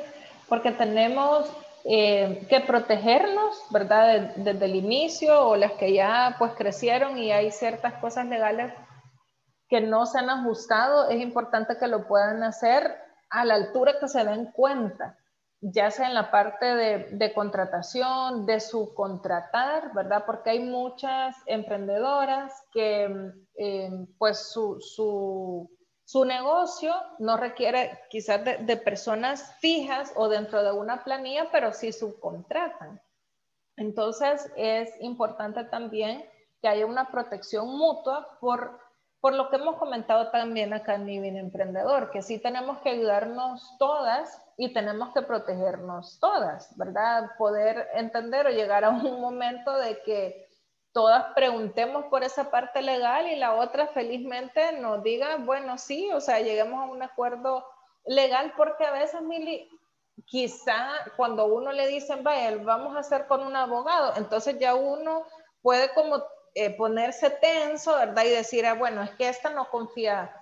porque 0.48 0.72
tenemos 0.72 1.52
eh, 1.84 2.46
que 2.48 2.60
protegernos, 2.60 3.62
¿verdad? 3.70 4.34
desde 4.36 4.64
el 4.64 4.76
inicio 4.76 5.46
o 5.46 5.56
las 5.56 5.72
que 5.72 5.92
ya 5.92 6.36
pues 6.38 6.52
crecieron 6.52 7.18
y 7.18 7.32
hay 7.32 7.50
ciertas 7.50 7.94
cosas 7.94 8.26
legales 8.26 8.72
que 9.68 9.80
no 9.80 10.06
se 10.06 10.18
han 10.18 10.30
ajustado, 10.30 11.08
es 11.10 11.20
importante 11.20 11.76
que 11.78 11.88
lo 11.88 12.06
puedan 12.06 12.42
hacer 12.42 12.96
a 13.30 13.44
la 13.44 13.54
altura 13.54 13.94
que 14.00 14.08
se 14.08 14.24
den 14.24 14.46
cuenta, 14.52 15.18
ya 15.60 15.90
sea 15.90 16.08
en 16.08 16.14
la 16.14 16.30
parte 16.30 16.66
de, 16.66 17.32
contratación, 17.34 18.46
de 18.46 18.60
subcontratar, 18.60 19.92
¿verdad? 19.94 20.24
Porque 20.26 20.50
hay 20.50 20.60
muchas 20.60 21.36
emprendedoras 21.46 22.52
que 22.72 23.32
eh, 23.56 23.90
pues 24.18 24.50
su, 24.52 24.78
su, 24.80 26.24
negocio 26.24 26.94
no 27.18 27.36
requiere 27.36 27.98
quizás 28.10 28.44
de, 28.44 28.76
personas 28.76 29.54
fijas 29.60 30.12
o 30.16 30.28
dentro 30.28 30.62
de 30.62 30.72
una 30.72 31.02
planilla, 31.04 31.48
pero 31.50 31.72
sí 31.72 31.92
subcontratan. 31.92 33.00
Entonces 33.76 34.50
es 34.56 34.90
importante 35.00 35.64
también 35.64 36.24
que 36.60 36.68
haya 36.68 36.86
una 36.86 37.10
protección 37.10 37.68
mutua 37.76 38.38
por 38.40 38.86
por 39.20 39.34
lo 39.34 39.50
que 39.50 39.56
hemos 39.56 39.76
comentado 39.76 40.30
también 40.30 40.72
acá 40.72 40.94
en 40.94 41.06
Living 41.06 41.36
Emprendedor, 41.36 42.12
que 42.12 42.22
sí 42.22 42.38
tenemos 42.38 42.78
que 42.78 42.90
ayudarnos 42.90 43.76
todas 43.76 44.45
y 44.56 44.72
tenemos 44.72 45.12
que 45.12 45.22
protegernos 45.22 46.18
todas, 46.20 46.76
¿verdad? 46.76 47.30
Poder 47.36 47.88
entender 47.94 48.46
o 48.46 48.50
llegar 48.50 48.84
a 48.84 48.90
un 48.90 49.20
momento 49.20 49.76
de 49.76 50.00
que 50.02 50.48
todas 50.92 51.34
preguntemos 51.34 52.06
por 52.06 52.24
esa 52.24 52.50
parte 52.50 52.80
legal 52.80 53.28
y 53.28 53.36
la 53.36 53.54
otra 53.54 53.86
felizmente 53.88 54.72
nos 54.80 55.02
diga, 55.02 55.36
bueno, 55.36 55.76
sí, 55.76 56.10
o 56.12 56.20
sea, 56.20 56.40
lleguemos 56.40 56.80
a 56.80 56.90
un 56.90 57.02
acuerdo 57.02 57.66
legal, 58.06 58.54
porque 58.56 58.84
a 58.84 58.92
veces, 58.92 59.20
Mili, 59.20 59.68
quizá 60.24 60.88
cuando 61.16 61.46
uno 61.46 61.72
le 61.72 61.86
dicen, 61.86 62.24
vaya, 62.24 62.56
vamos 62.62 62.96
a 62.96 63.00
hacer 63.00 63.26
con 63.26 63.42
un 63.42 63.54
abogado, 63.54 64.14
entonces 64.16 64.58
ya 64.58 64.74
uno 64.74 65.24
puede 65.60 65.92
como 65.92 66.22
eh, 66.54 66.70
ponerse 66.70 67.28
tenso, 67.28 67.94
¿verdad? 67.94 68.24
Y 68.24 68.30
decir, 68.30 68.64
ah, 68.64 68.72
bueno, 68.72 69.02
es 69.02 69.10
que 69.10 69.28
esta 69.28 69.50
no 69.50 69.68
confía 69.68 70.32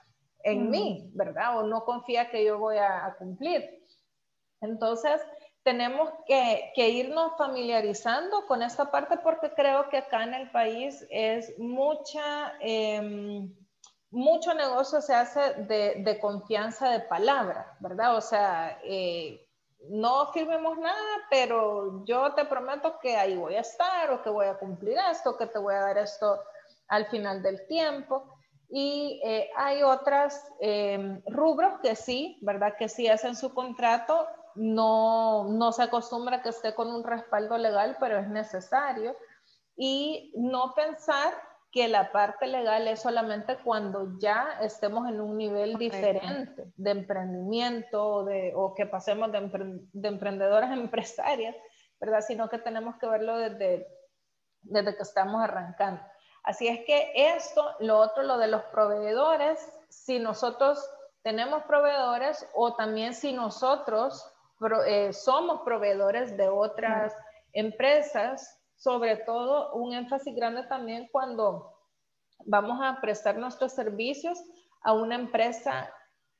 en 0.44 0.70
mí, 0.70 1.10
¿verdad? 1.14 1.58
O 1.58 1.62
no 1.64 1.84
confía 1.84 2.30
que 2.30 2.44
yo 2.44 2.58
voy 2.58 2.76
a, 2.76 3.16
cumplir. 3.18 3.82
Entonces, 4.64 5.20
tenemos 5.62 6.10
que, 6.26 6.72
irnos 6.76 7.32
familiarizando 7.38 8.46
con 8.46 8.62
esta 8.62 8.90
parte 8.90 9.16
porque 9.18 9.52
creo 9.54 9.88
que 9.88 9.98
acá 9.98 10.22
en 10.24 10.34
el 10.34 10.50
país 10.50 11.04
es 11.10 11.58
mucha, 11.58 12.52
em, 12.60 13.52
mucho 14.10 14.54
negocio 14.54 15.00
se 15.00 15.14
hace 15.14 15.54
de, 15.64 16.02
de, 16.04 16.20
confianza 16.20 16.90
de 16.90 17.00
palabra, 17.00 17.76
¿verdad? 17.80 18.16
O 18.16 18.20
sea, 18.20 18.78
eh, 18.84 19.44
no 19.88 20.32
firmemos 20.32 20.78
nada, 20.78 21.16
pero 21.30 22.04
yo 22.04 22.32
te 22.34 22.44
prometo 22.44 22.98
que 23.00 23.16
ahí 23.16 23.36
voy 23.36 23.54
a 23.54 23.60
estar 23.60 24.10
o 24.10 24.22
que 24.22 24.30
voy 24.30 24.46
a 24.46 24.58
cumplir 24.58 24.96
esto, 25.10 25.36
que 25.36 25.46
te 25.46 25.58
voy 25.58 25.74
a 25.74 25.80
dar 25.80 25.98
esto 25.98 26.40
al 26.88 27.06
final 27.06 27.42
del 27.42 27.66
tiempo. 27.66 28.24
Y 28.68 29.20
eh, 29.24 29.50
hay 29.56 29.82
otras 29.82 30.46
eh, 30.60 31.20
rubros 31.26 31.80
que 31.80 31.94
sí, 31.96 32.38
¿verdad? 32.42 32.74
Que 32.78 32.88
sí 32.88 33.08
hacen 33.08 33.36
su 33.36 33.52
contrato, 33.54 34.26
no, 34.54 35.44
no 35.44 35.72
se 35.72 35.82
acostumbra 35.82 36.42
que 36.42 36.50
esté 36.50 36.74
con 36.74 36.88
un 36.88 37.04
respaldo 37.04 37.58
legal, 37.58 37.96
pero 38.00 38.18
es 38.18 38.28
necesario. 38.28 39.16
Y 39.76 40.32
no 40.36 40.74
pensar 40.74 41.32
que 41.74 41.88
la 41.88 42.12
parte 42.12 42.46
legal 42.46 42.86
es 42.86 43.02
solamente 43.02 43.58
cuando 43.58 44.16
ya 44.20 44.58
estemos 44.60 45.08
en 45.08 45.20
un 45.20 45.36
nivel 45.36 45.76
diferente 45.76 46.72
de 46.76 46.90
emprendimiento 46.90 48.06
o, 48.06 48.24
de, 48.24 48.52
o 48.54 48.74
que 48.74 48.86
pasemos 48.86 49.32
de, 49.32 49.40
de, 49.92 50.08
emprendedoras 50.08 50.70
a 50.70 50.74
empresarias, 50.74 51.56
¿verdad? 51.98 52.20
Sino 52.20 52.48
que 52.48 52.58
tenemos 52.58 52.96
que 52.98 53.08
verlo 53.08 53.36
desde, 53.38 53.88
desde 54.62 54.96
que 54.96 55.02
estamos 55.02 55.42
arrancando. 55.42 56.00
Así 56.44 56.68
es 56.68 56.84
que 56.86 57.10
esto, 57.14 57.68
lo 57.80 57.98
otro, 57.98 58.22
lo 58.22 58.38
de 58.38 58.46
los 58.46 58.62
proveedores, 58.64 59.58
si 59.88 60.20
nosotros 60.20 60.78
tenemos 61.22 61.64
proveedores 61.64 62.46
o 62.54 62.76
también 62.76 63.14
si 63.14 63.32
nosotros 63.32 64.30
eh, 64.86 65.12
somos 65.12 65.62
proveedores 65.62 66.36
de 66.36 66.48
otras 66.48 67.14
empresas, 67.52 68.60
sobre 68.76 69.16
todo 69.16 69.72
un 69.74 69.92
énfasis 69.92 70.34
grande 70.34 70.64
también 70.64 71.08
cuando 71.10 71.74
vamos 72.46 72.78
a 72.82 73.00
prestar 73.00 73.36
nuestros 73.36 73.72
servicios 73.72 74.38
a 74.82 74.92
una 74.92 75.14
empresa 75.14 75.90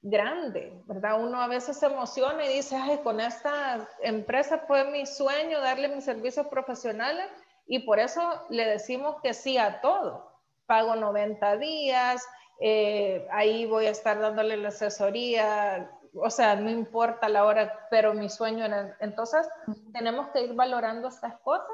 grande, 0.03 0.83
¿verdad? 0.87 1.25
Uno 1.25 1.41
a 1.41 1.49
veces 1.49 1.79
se 1.79 1.87
emociona 1.87 2.45
y 2.45 2.57
dice, 2.57 2.77
ay, 2.77 2.99
con 2.99 3.21
esta 3.21 3.89
empresa 4.03 4.59
fue 4.67 4.85
mi 4.91 5.07
sueño 5.07 5.61
darle 5.61 5.89
mis 5.89 6.05
servicios 6.05 6.47
profesionales 6.49 7.27
y 7.67 7.81
por 7.81 7.99
eso 7.99 8.21
le 8.51 8.67
decimos 8.67 9.17
que 9.23 9.33
sí 9.33 9.57
a 9.57 9.81
todo. 9.81 10.31
Pago 10.67 10.95
90 10.95 11.57
días, 11.57 12.23
eh, 12.61 13.27
ahí 13.33 13.65
voy 13.65 13.87
a 13.87 13.91
estar 13.91 14.21
dándole 14.21 14.59
la 14.59 14.69
asesoría, 14.69 15.91
o 16.15 16.31
sea, 16.31 16.57
no 16.57 16.71
importa 16.71 17.29
la 17.29 17.45
hora, 17.45 17.87
pero 17.91 18.15
mi 18.15 18.29
sueño 18.29 18.65
era... 18.65 18.97
Entonces, 19.01 19.49
tenemos 19.93 20.29
que 20.29 20.43
ir 20.43 20.55
valorando 20.55 21.09
estas 21.09 21.39
cosas 21.41 21.67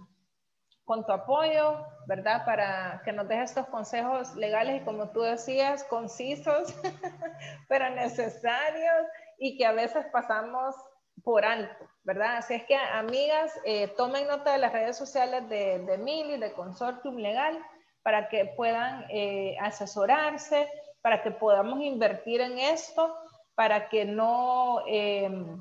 con 0.83 1.05
tu 1.05 1.11
apoyo, 1.11 1.85
¿verdad? 2.07 2.43
Para 2.43 3.03
que 3.05 3.11
nos 3.11 3.27
dejes 3.27 3.51
estos 3.51 3.67
consejos 3.67 4.35
legales 4.35 4.81
y 4.81 4.85
como 4.85 5.11
tú 5.11 5.21
decías, 5.21 5.83
concisos, 5.83 6.75
pero 7.69 7.91
necesarios 7.91 9.05
y 9.41 9.57
que 9.57 9.65
a 9.65 9.71
veces 9.71 10.05
pasamos 10.13 10.75
por 11.23 11.43
alto, 11.43 11.89
¿verdad? 12.03 12.37
Así 12.37 12.53
es 12.53 12.63
que, 12.65 12.75
amigas, 12.75 13.51
eh, 13.65 13.87
tomen 13.97 14.27
nota 14.27 14.51
de 14.51 14.59
las 14.59 14.71
redes 14.71 14.95
sociales 14.95 15.49
de, 15.49 15.79
de 15.79 15.97
Mili, 15.97 16.37
de 16.37 16.53
Consortium 16.53 17.17
Legal 17.17 17.59
para 18.03 18.29
que 18.29 18.53
puedan 18.55 19.05
eh, 19.09 19.57
asesorarse, 19.59 20.69
para 21.01 21.23
que 21.23 21.31
podamos 21.31 21.81
invertir 21.81 22.39
en 22.39 22.59
esto, 22.59 23.15
para 23.55 23.89
que 23.89 24.05
no 24.05 24.83
em, 24.87 25.59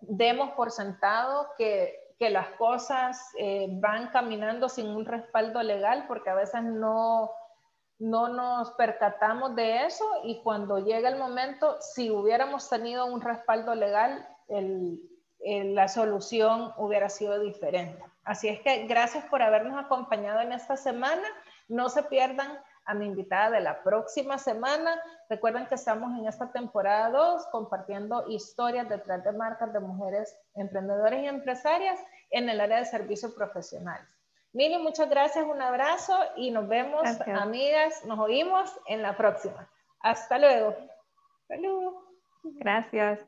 demos 0.00 0.50
por 0.50 0.70
sentado 0.70 1.48
que, 1.56 2.02
las 2.30 2.56
cosas 2.56 3.20
eh, 3.38 3.66
van 3.70 4.08
caminando 4.08 4.70
sin 4.70 4.86
un 4.86 5.04
respaldo 5.04 5.62
legal, 5.62 6.06
porque 6.08 6.30
a 6.30 6.34
veces 6.34 6.62
no, 6.62 7.30
no 7.98 8.28
nos 8.28 8.72
percatamos 8.72 9.54
de 9.54 9.86
eso 9.86 10.04
y 10.24 10.42
cuando 10.42 10.78
llega 10.78 11.08
el 11.08 11.18
momento, 11.18 11.76
si 11.80 12.10
hubiéramos 12.10 12.68
tenido 12.68 13.06
un 13.06 13.20
respaldo 13.20 13.74
legal, 13.74 14.26
la 15.38 15.88
solución 15.88 16.72
hubiera 16.76 17.08
sido 17.08 17.38
diferente. 17.38 18.02
Así 18.24 18.48
es 18.48 18.60
que 18.60 18.86
gracias 18.86 19.24
por 19.26 19.42
habernos 19.42 19.82
acompañado 19.82 20.40
en 20.40 20.52
esta 20.52 20.76
semana. 20.76 21.22
No 21.68 21.88
se 21.88 22.02
pierdan 22.04 22.58
a 22.86 22.94
mi 22.94 23.06
invitada 23.06 23.50
de 23.50 23.60
la 23.60 23.82
próxima 23.82 24.38
semana. 24.38 25.00
Recuerden 25.28 25.66
que 25.66 25.74
estamos 25.74 26.18
en 26.18 26.26
esta 26.26 26.50
temporada 26.52 27.10
2 27.10 27.46
compartiendo 27.52 28.26
historias 28.28 28.88
detrás 28.88 29.24
de 29.24 29.32
marcas 29.32 29.72
de 29.72 29.80
mujeres 29.80 30.36
emprendedoras 30.54 31.22
y 31.22 31.26
empresarias 31.26 31.98
en 32.30 32.48
el 32.48 32.60
área 32.60 32.78
de 32.78 32.84
servicios 32.84 33.32
profesionales. 33.34 34.06
Mili, 34.54 34.78
muchas 34.78 35.10
gracias, 35.10 35.44
un 35.44 35.60
abrazo 35.60 36.16
y 36.36 36.52
nos 36.52 36.68
vemos, 36.68 37.02
amigas, 37.26 38.04
nos 38.04 38.20
oímos 38.20 38.70
en 38.86 39.02
la 39.02 39.16
próxima. 39.16 39.68
Hasta 39.98 40.38
luego. 40.38 40.76
Salud. 41.48 41.92
Gracias. 42.60 43.18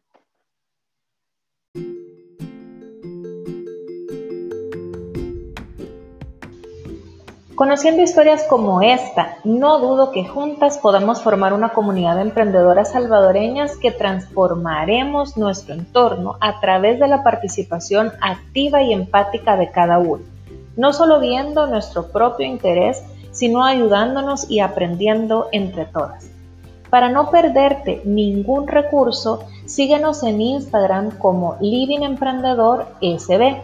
Conociendo 7.57 8.03
historias 8.03 8.45
como 8.45 8.83
esta, 8.83 9.39
no 9.43 9.81
dudo 9.81 10.13
que 10.13 10.29
juntas 10.29 10.79
podamos 10.79 11.23
formar 11.23 11.55
una 11.55 11.71
comunidad 11.71 12.15
de 12.15 12.23
emprendedoras 12.23 12.93
salvadoreñas 12.93 13.77
que 13.79 13.91
transformaremos 13.91 15.37
nuestro 15.37 15.75
entorno 15.75 16.37
a 16.41 16.61
través 16.61 17.01
de 17.01 17.09
la 17.09 17.25
participación 17.25 18.13
activa 18.21 18.83
y 18.83 18.93
empática 18.93 19.57
de 19.57 19.73
cada 19.73 19.99
uno, 19.99 20.36
no 20.77 20.93
solo 20.93 21.21
viendo 21.21 21.67
nuestro 21.67 22.09
propio 22.09 22.47
interés, 22.47 23.03
sino 23.33 23.65
ayudándonos 23.65 24.51
y 24.51 24.61
aprendiendo 24.61 25.49
entre 25.53 25.87
todas. 25.87 26.31
Para 26.91 27.09
no 27.09 27.31
perderte 27.31 28.03
ningún 28.05 28.69
recurso, 28.69 29.41
síguenos 29.67 30.23
en 30.23 30.41
Instagram 30.41 31.11
como 31.19 31.57
Living 31.61 32.03
Emprendedor 32.03 32.87
SB 33.01 33.57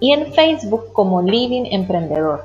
y 0.00 0.12
en 0.12 0.32
Facebook 0.32 0.92
como 0.92 1.22
Living 1.22 1.64
Emprendedor. 1.70 2.44